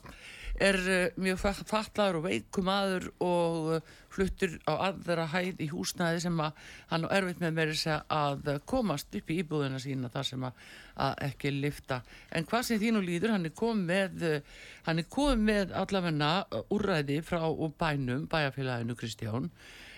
[0.65, 6.21] er uh, mjög fallaður og veikum aður og uh, fluttur á aðra hæð í húsnæði
[6.27, 6.61] sem að
[6.91, 10.63] hann á erfitt með segja að komast upp í íbúðina sína þar sem að,
[11.07, 12.01] að ekki lifta.
[12.35, 14.25] En hvað sem þínu líður, hann er komið með,
[14.89, 16.33] uh, komið með allavegna
[16.75, 17.45] úrræði frá
[17.81, 19.51] bænum, bæjarfélaginu Kristján,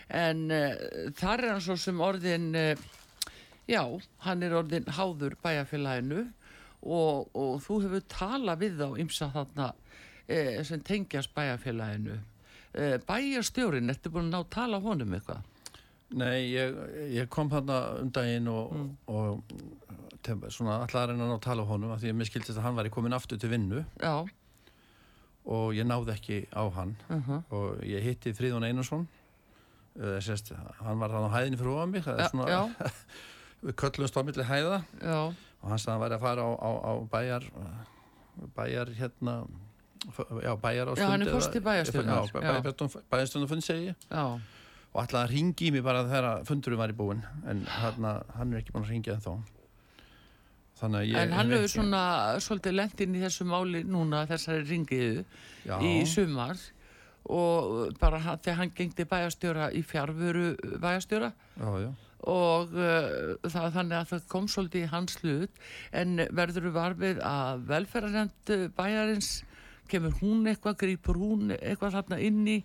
[0.08, 0.74] en uh,
[1.18, 3.32] þar er hann svo sem orðin, uh,
[3.70, 3.82] já,
[4.26, 6.28] hann er orðin háður bæjarfélaginu
[6.82, 9.70] og, og þú hefur talað við þá ymsa þarna
[10.30, 12.26] eh, sem tengjast bæjarfélaginu eh,
[12.72, 15.46] bæjarstjórin, ertu búin að ná tala honum eitthvað?
[16.10, 16.74] Nei, ég,
[17.14, 18.90] ég kom hann um daginn og, mm.
[19.14, 22.66] og tef, svona allar en að ná tala honum af því að mér skildist að
[22.66, 24.26] hann væri komin aftur til vinnu Já.
[25.46, 27.42] og ég náði ekki á hann uh -huh.
[27.50, 29.06] og ég hitti Fríðun Einarsson
[29.96, 32.62] uh, sérst, hann var þannig á hæðinni fyrir ofan mig það er svona já.
[33.64, 36.50] við köllumst á milli hæða Já, og hann sagði að hann væri að fara á,
[36.58, 37.44] á, á bæjar
[38.56, 39.46] bæjar hérna
[40.42, 42.62] já, bæjar á Já, hann er eða- forseti bæjarstjórnar, Já, já.
[42.62, 44.40] bæ- bæjarstjórnarfund segi ég.
[44.92, 48.02] Og ætlaði að ringi í mig bara þegar fundurum var í búin en hann,
[48.34, 49.34] hann er ekki búin að ringja en þá
[51.04, 52.02] ég en hann hef hefur svona
[52.40, 55.24] svolítið lent inn í þessu máli núna þessari ringiðu
[55.84, 56.56] í sumar.
[57.30, 61.32] Og bara hann, þegar hann gengdi bæjarstjóra í fjárvöru bæjarstjóra.
[61.60, 61.90] Já, já.
[62.24, 65.60] og uh, það, þannig að það kom svolítið í hans hlut.
[65.92, 69.30] En verður þú varfið að velferðarend bæjarins
[69.90, 72.56] kemur hún eitthvað, grýpur hún eitthvað þarna inn í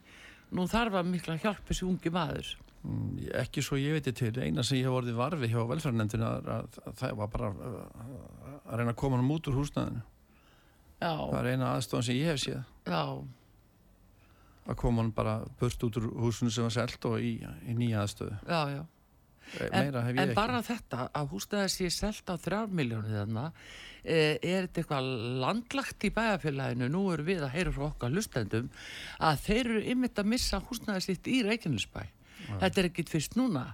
[0.55, 2.51] nú þarf að mikla hjálp þessi ungi maður.
[2.85, 4.33] Mm, ekki svo ég veit til.
[4.41, 8.19] Eina sem ég hef orðið varfi hjá velferðarnefndinu að, að, að það var bara uh,
[8.65, 10.03] að reyna að koma hann út úr húsnæðinu.
[11.01, 12.61] Já, það er eina aðstofan sem ég hef séð.
[12.85, 13.01] Já,
[14.65, 18.05] að koma hann bara burt út úr húsinu sem var selt og í, í nýja
[18.05, 18.37] aðstöðu.
[18.45, 18.81] Já, já.
[18.81, 18.94] Eh,
[19.69, 20.35] En, ég en ekki.
[20.35, 23.45] bara þetta að húsnæði sé selt á þrjár miljónu þarna
[24.03, 25.09] eh, er þetta eitthvað
[25.43, 26.89] landlagt í bæjarfélaginu?
[26.91, 28.69] Nú eru við að heyra frá okkar lustendum
[29.19, 32.03] að þeir eru ymmit að missa húsnæði sitt í Reykjanesbæ.
[32.45, 33.71] Þetta er ekkit fyrst núna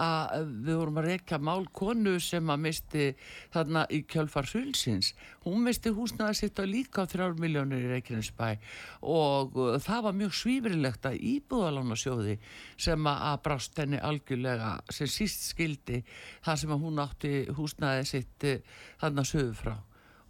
[0.00, 3.06] að við vorum að reyka mál konu sem að misti
[3.54, 5.12] þarna í kjölfar sulsins
[5.44, 8.54] hún misti húsnæði sitt á líka á þrjár miljónir í Reykjanesbæ.
[9.02, 12.38] Og uh, það var mjög svífrilegt að íbúðalánasjóði
[12.86, 16.02] sem að brást henni algjörlega sem síst skildi
[16.44, 19.76] þar sem að hún átti húsnæði sitt uh, þarna sögur frá.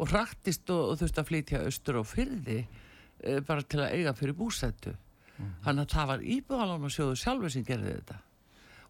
[0.02, 4.16] Og hraktist og, og þurfti að flytja austur og fyrði uh, bara til að eiga
[4.18, 4.96] fyrir búsættu
[5.34, 8.20] þannig að það var íbúðalánasjóðu sjálfur sem gerði þetta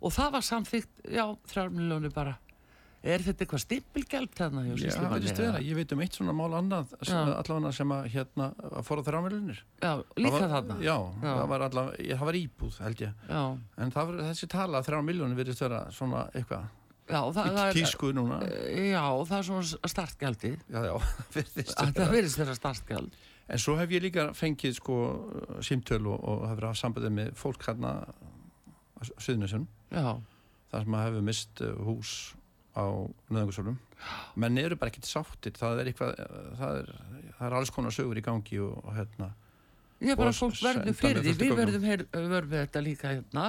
[0.05, 2.37] og það var samþygt, já, þrjár miljónir bara.
[3.05, 4.97] Er þetta eitthvað stimpilgjald þarna Já, virðist
[5.37, 5.41] eða?
[5.53, 5.59] vera.
[5.61, 9.91] Ég veit um eitt svona mál annað allavega sem að hérna að fóra þrjámilunir já,
[10.17, 10.79] líka þarna.
[10.81, 11.27] Já, Já.
[11.35, 13.13] það var allavega, ég- það var íbúð held ég.
[13.29, 13.43] Já,
[13.85, 16.65] en það var þessi tala þrjá miljónir virðist vera svona eitthvað.
[17.05, 18.39] Já, það, í það er tísku núna.
[18.73, 20.95] Já, það er svona startgjaldi Já, já,
[21.37, 22.11] virðist þetta vera.
[22.17, 23.19] verðist vera startgjald.
[23.53, 24.97] En svo hef ég líka fengið sko
[25.61, 27.93] símtöl og, og hef verið að hafa sambandið með fólk hérna
[28.97, 30.09] á Suðnessum já,
[30.73, 32.15] þar sem að hefur mist uh, hús
[32.75, 32.85] á
[33.31, 33.79] nöðungarsölum
[34.41, 35.55] menn eru bara ekkert sáttir.
[35.57, 36.93] Það er eitthvað, uh, það er,
[37.39, 39.31] það er alls konar sögur í gangi og, og hérna
[40.09, 41.35] ég bara fólk verður fyrir því.
[41.41, 43.45] við verðum verðum þetta líka hérna.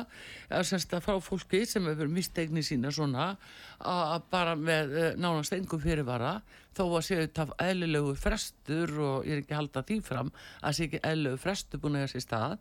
[0.50, 3.32] Að semst að fá fólki sem hefur mistegni sína svona
[3.80, 6.38] að bara með eh, nánast engum fyrirvara
[6.76, 10.32] þó að séu þetta eðlilegu frestur og ég er ekki að halda því fram
[10.62, 12.56] að sé ekki eðlilegu frestur búin að þessi stað.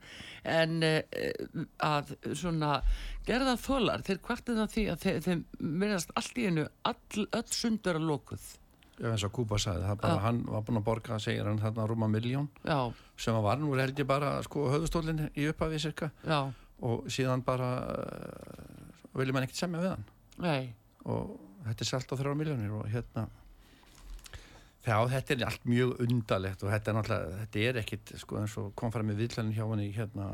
[0.57, 1.31] En eh,
[1.83, 2.75] að svona
[3.27, 5.47] gerða þólar þeir kvartið það því að þeim
[5.85, 8.45] verðast allt í einu all, öll sundur að lokuð.
[8.45, 8.64] Já,
[9.03, 10.23] eins og Kúpa sagði, það bara, Já.
[10.29, 12.79] hann var búinn að borga, segir hann, þarna rúma miljón já,
[13.19, 16.41] sem var nú held ég bara sko höfustólinn í upphafið cirka já,
[16.85, 20.05] og síðan bara uh, viljum hann ekkert semja við hann.
[20.43, 20.75] Nei.
[21.07, 21.35] Og
[21.67, 23.29] þetta er selt á þrjá miljónir og hérna
[24.85, 28.57] Já, þetta er allt mjög undalegt og þetta er náttúrulega, þetta er ekkit sko eins
[28.61, 30.27] og kom fram með villænin hjá henni hérna,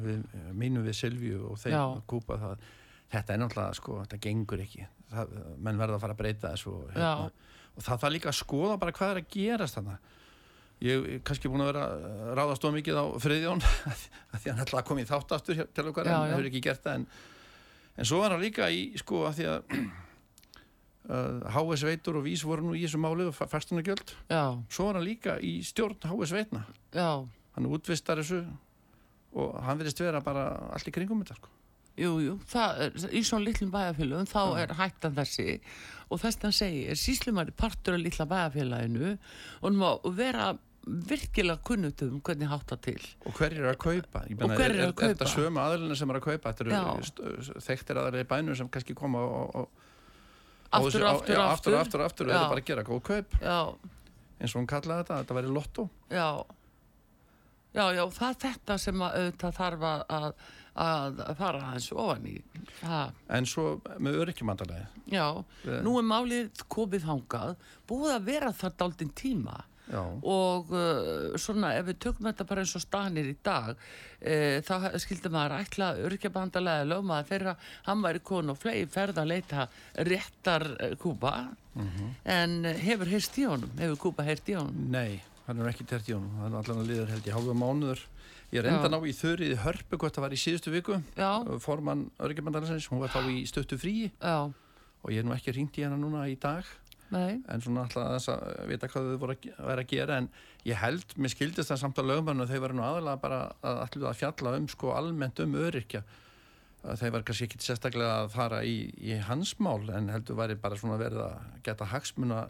[0.00, 0.22] við,
[0.56, 1.82] mínu við Silvíu og þeim Já.
[2.08, 2.62] kúpa það
[3.10, 4.86] þetta er náttúrulega, sko, þetta gengur ekki.
[5.10, 5.36] Það,
[5.66, 7.30] menn verða að fara að breyta þessu og, hérna,
[7.80, 10.08] og það þarf líka að skoða bara hvað er að gerast þannig
[10.84, 11.86] ég er kannski búin að vera
[12.38, 13.64] ráðast of mikið á friðjón
[14.40, 16.34] því hann ætlaði að koma í þátt aftur hjá- til okkar Já, en já.
[16.36, 17.04] hefur ekki gert það en,
[18.00, 19.74] en svo var hann líka í sko að því að
[21.10, 24.98] uh, HS Veitur og Vís voru nú í þessu máli og fæstunargjöld já, svo var
[25.00, 26.64] hann líka í stjórn HS Veitna.
[26.96, 27.10] Já,
[27.56, 28.42] hann útvistar þessu
[29.40, 31.52] og hann verðist vera bara allt í kringum þetta sko.
[31.98, 35.58] Jú, jú, er, í svona litlum bæjarfélagum þá er hættan þessi
[36.10, 39.16] og þess að segja, síslumari partur af litla bæjarfélaginu
[39.62, 40.52] og má vera
[40.86, 43.02] virkilega kunnut um hvernig hátta til.
[43.28, 44.22] Og hver er að kaupa?
[44.30, 45.10] Ég Og hver er Er kaupa?
[45.12, 46.52] þetta sömu aðlunum sem er að kaupa?
[46.54, 49.68] Þetta eru þekktir aðalega í bænum sem kannski koma og, og
[50.72, 51.74] Aftur, á- aftur, aftur.
[51.74, 53.58] aftur, aftur, og eru bara að gera góð kaup Já,
[54.40, 56.28] eins og hún kallaði þetta, þetta væri lotto já.
[57.74, 60.04] Já, já, það er þetta sem að auðvitað þarf að,
[60.74, 62.36] að, að fara aðeins ofan í.
[62.82, 63.64] Það, en svo
[63.98, 65.26] með öryggjumandalagi já,
[65.66, 65.80] Eh.
[65.82, 67.56] nú er málið komið þangað,
[67.90, 69.58] búið að vera það daldinn tíma.
[69.90, 74.60] Já, og uh, svona ef við tökum þetta bara eins og stanir í dag uh,
[74.62, 77.54] þá skildi maður ætla örkjabandalega lögmaður þeirra
[77.88, 79.64] hann væri kon og flegi ferð að leita
[80.06, 80.68] réttar
[81.02, 81.32] kúpa
[82.22, 83.72] en uh, hefur heyrst í honum?
[83.82, 84.78] Hefur kúpa heyrst í honum?
[84.94, 85.18] Nei,
[85.48, 86.38] hann er ekki tert í honum.
[86.38, 88.06] Hann er allan að liður held ég hálfa mánuður
[88.50, 88.92] ég enda Já.
[88.92, 91.00] ná í þurrið hörpu hvort það var í síðustu viku.
[91.62, 94.10] Formann öryggjumandalagsins, hún var þá í stöttu fríi.
[94.18, 94.50] Já,
[95.00, 96.66] og ég er nú ekki ringt í hana núna í dag.
[97.10, 97.40] Nei.
[97.50, 100.18] En svona alltaf að að vita hvað þau voru að væri að gera.
[100.22, 100.28] En
[100.68, 104.10] ég held, mér skildist það samt á lögmannu þau var nú aðalega bara að allir
[104.10, 106.04] að fjalla um sko almennt um öryrkja.
[106.80, 110.56] Að þau var kannski ekki sérstaklega að fara í, í hans mál en heldur væri
[110.60, 112.44] bara svona verið að geta hagsmuna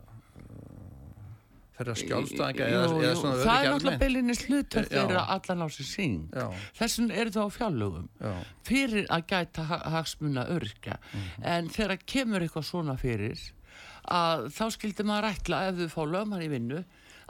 [1.80, 4.90] þeirra skjálfstæðinga eða, eða svona það er náttúrulega hlutur Já.
[4.94, 6.46] þeirra allan á sig sín Já,
[6.80, 8.32] þessun eru þá á fjárlögum já,
[8.70, 10.98] fyrir að gæta ha- hagsmuna örkja
[11.42, 13.42] en þegar kemur eitthvað svona fyrir
[14.10, 16.80] að þá skildi maður ætla ef þau fá lögmann í vinnu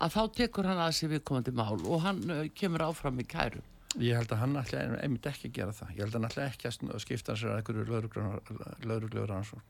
[0.01, 3.61] að þá tekur hann að sér viðkomandi mál og hann uh, kemur áfram í kæru.
[4.01, 5.91] Ég held að hann ætla einmitt ekki að gera það.
[5.97, 9.67] Ég held að hann ætla ekki að skipta sér að einhverju lauruglegur ansvar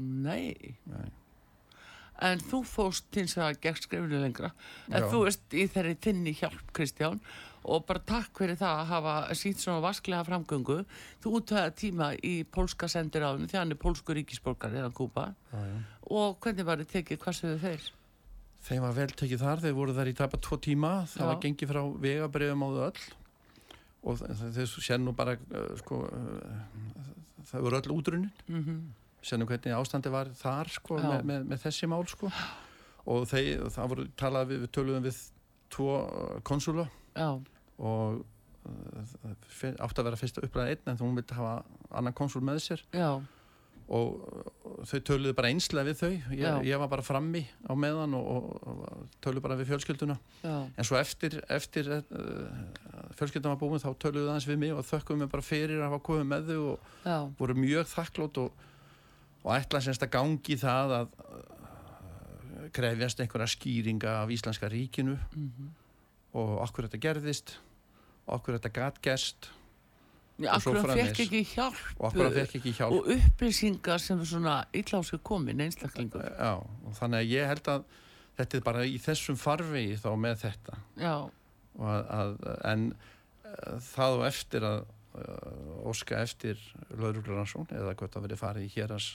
[0.00, 0.76] Nei.
[0.88, 1.08] Nei.
[2.20, 4.50] En þú fóst hins vegar gegn skrifinu lengra.
[4.90, 5.08] En Já.
[5.10, 7.20] þú veist í þeirri tinni hjálp Kristján.
[7.64, 10.84] Og bara takk fyrir það að hafa sínt svona vasklega framgöngu.
[11.22, 15.34] Þú útöða tíma í pólska sendiráðinu því hann er pólsku ríkisborgar eða Kúpa
[16.10, 17.90] og hvernig var þið tekið, hvað sögðu þeir?
[18.60, 21.26] Þeim var vel tekið þar, þeir voru þar í tapa tvo tíma, það Já.
[21.30, 23.04] var gengið frá vegabriðum á þau öll.
[24.02, 27.04] Og þe- þeir sér nú bara, uh, sko, uh,
[27.52, 28.80] það voru öll útrunnin, Mm -hmm.
[29.40, 32.30] Nú hvernig ástandi var þar, sko, með, með, með þessi mál, sko.
[33.10, 35.20] Og þeir, það voru talað við, við töluðum við
[35.72, 37.30] tvo uh, konsula Já,
[37.80, 38.22] og
[38.68, 41.60] uh, átti að vera fyrsta uppræða einn en hún vildi hafa
[41.90, 42.84] annan konsul með sér.
[42.94, 43.18] Já,
[43.90, 44.20] og,
[44.62, 48.28] og þau töluðu bara einslega við þau, ég, ég var bara frammi á meðan og,
[48.30, 50.16] og, og töluðu bara við fjölskylduna.
[50.44, 52.02] Já, En svo eftir, eftir uh,
[53.18, 56.02] fjölskyldum var búin þá töluðu aðeins við mig og þökkum mig bara fyrir að hafa
[56.06, 58.66] komið með þau og já, voru mjög þakklót og,
[59.44, 61.14] og ætla semst að gangi það að
[62.76, 65.18] krefjast einhverja skýringa af Íslenska ríkinu.
[65.34, 65.76] Mhm.
[66.30, 67.56] og okkur þetta gerðist
[68.26, 69.50] og okkur þetta gat gerst.
[70.40, 71.80] Já Og svo hann ekki hjálp?
[71.98, 72.94] Og okkur það fekk ekki hjálp.
[72.94, 74.54] Og upplýsingar sem er svona
[75.02, 76.22] sig komin einstaklingur.
[76.22, 77.84] Já, og þannig að ég held að
[78.38, 80.78] þetta er bara í þessum farvegi þá með þetta.
[81.80, 82.32] Að, að,
[82.70, 82.86] en
[83.44, 86.62] uh, það og eftir að uh, óska eftir
[86.94, 89.10] lauruglaransón eða hvort það verið farið í héras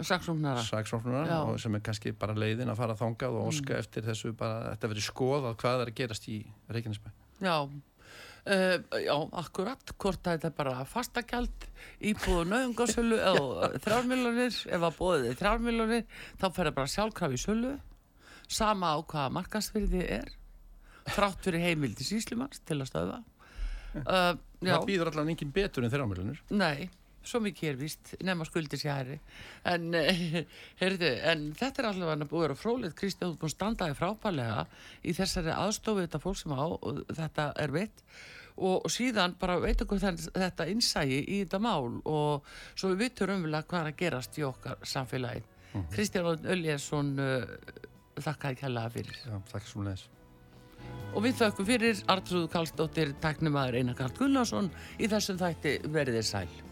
[0.00, 1.38] saksóknara saksóknunar Já.
[1.44, 4.68] og sem er kannski bara leiðin að fara þangað og óska eftir þessu bara að
[4.74, 6.38] þetta verið skoðað hvað er að gerast í
[6.72, 7.08] Reykjanesbæ.
[7.42, 9.14] Já, uh, já,
[9.44, 11.70] akkurat hvort að þetta er bara fastagjald
[12.00, 16.06] íbúðu nöðungarsölu eða þrjármiljónir, ef að bóðið er þrjármiljónir,
[16.38, 17.74] þá fer það bara sjálfkrafi í sölu.
[18.52, 20.32] Sama á hvaða markasvirði er
[21.10, 23.20] þrátt fyrir heimildi síslimanns til að stöða
[24.02, 26.90] uh, Já, það býður allavega engin betur en þrjámilunir nei
[27.26, 29.18] svo mikið er víst, nema skuldir sér hæri
[29.68, 30.44] en, eh,
[30.80, 33.88] heyrðu, en þetta er allavega búið að vera frólitt Kristján, þú er búin að standa
[33.90, 34.66] þig frábælega
[35.02, 38.04] í þessari aðstofu þetta fólk sem á og þetta er veitt.
[38.52, 43.64] Og, síðan bara veit okkur þetta innsægi í þetta mál og svo við vitum umvilega
[43.64, 45.46] hvað er að gerast í okkar samfélagi.
[45.94, 47.46] Kristján Öljesson uh,
[48.20, 49.22] þakka ekki hella fyrir.
[49.24, 50.04] Já, takk svo leis
[51.12, 54.70] og við þökkum fyrir Artrúð Karlsdóttir, tæknumæður Einar Karl Gunnarsson.
[54.96, 56.71] Í þessum þætti verðið sæl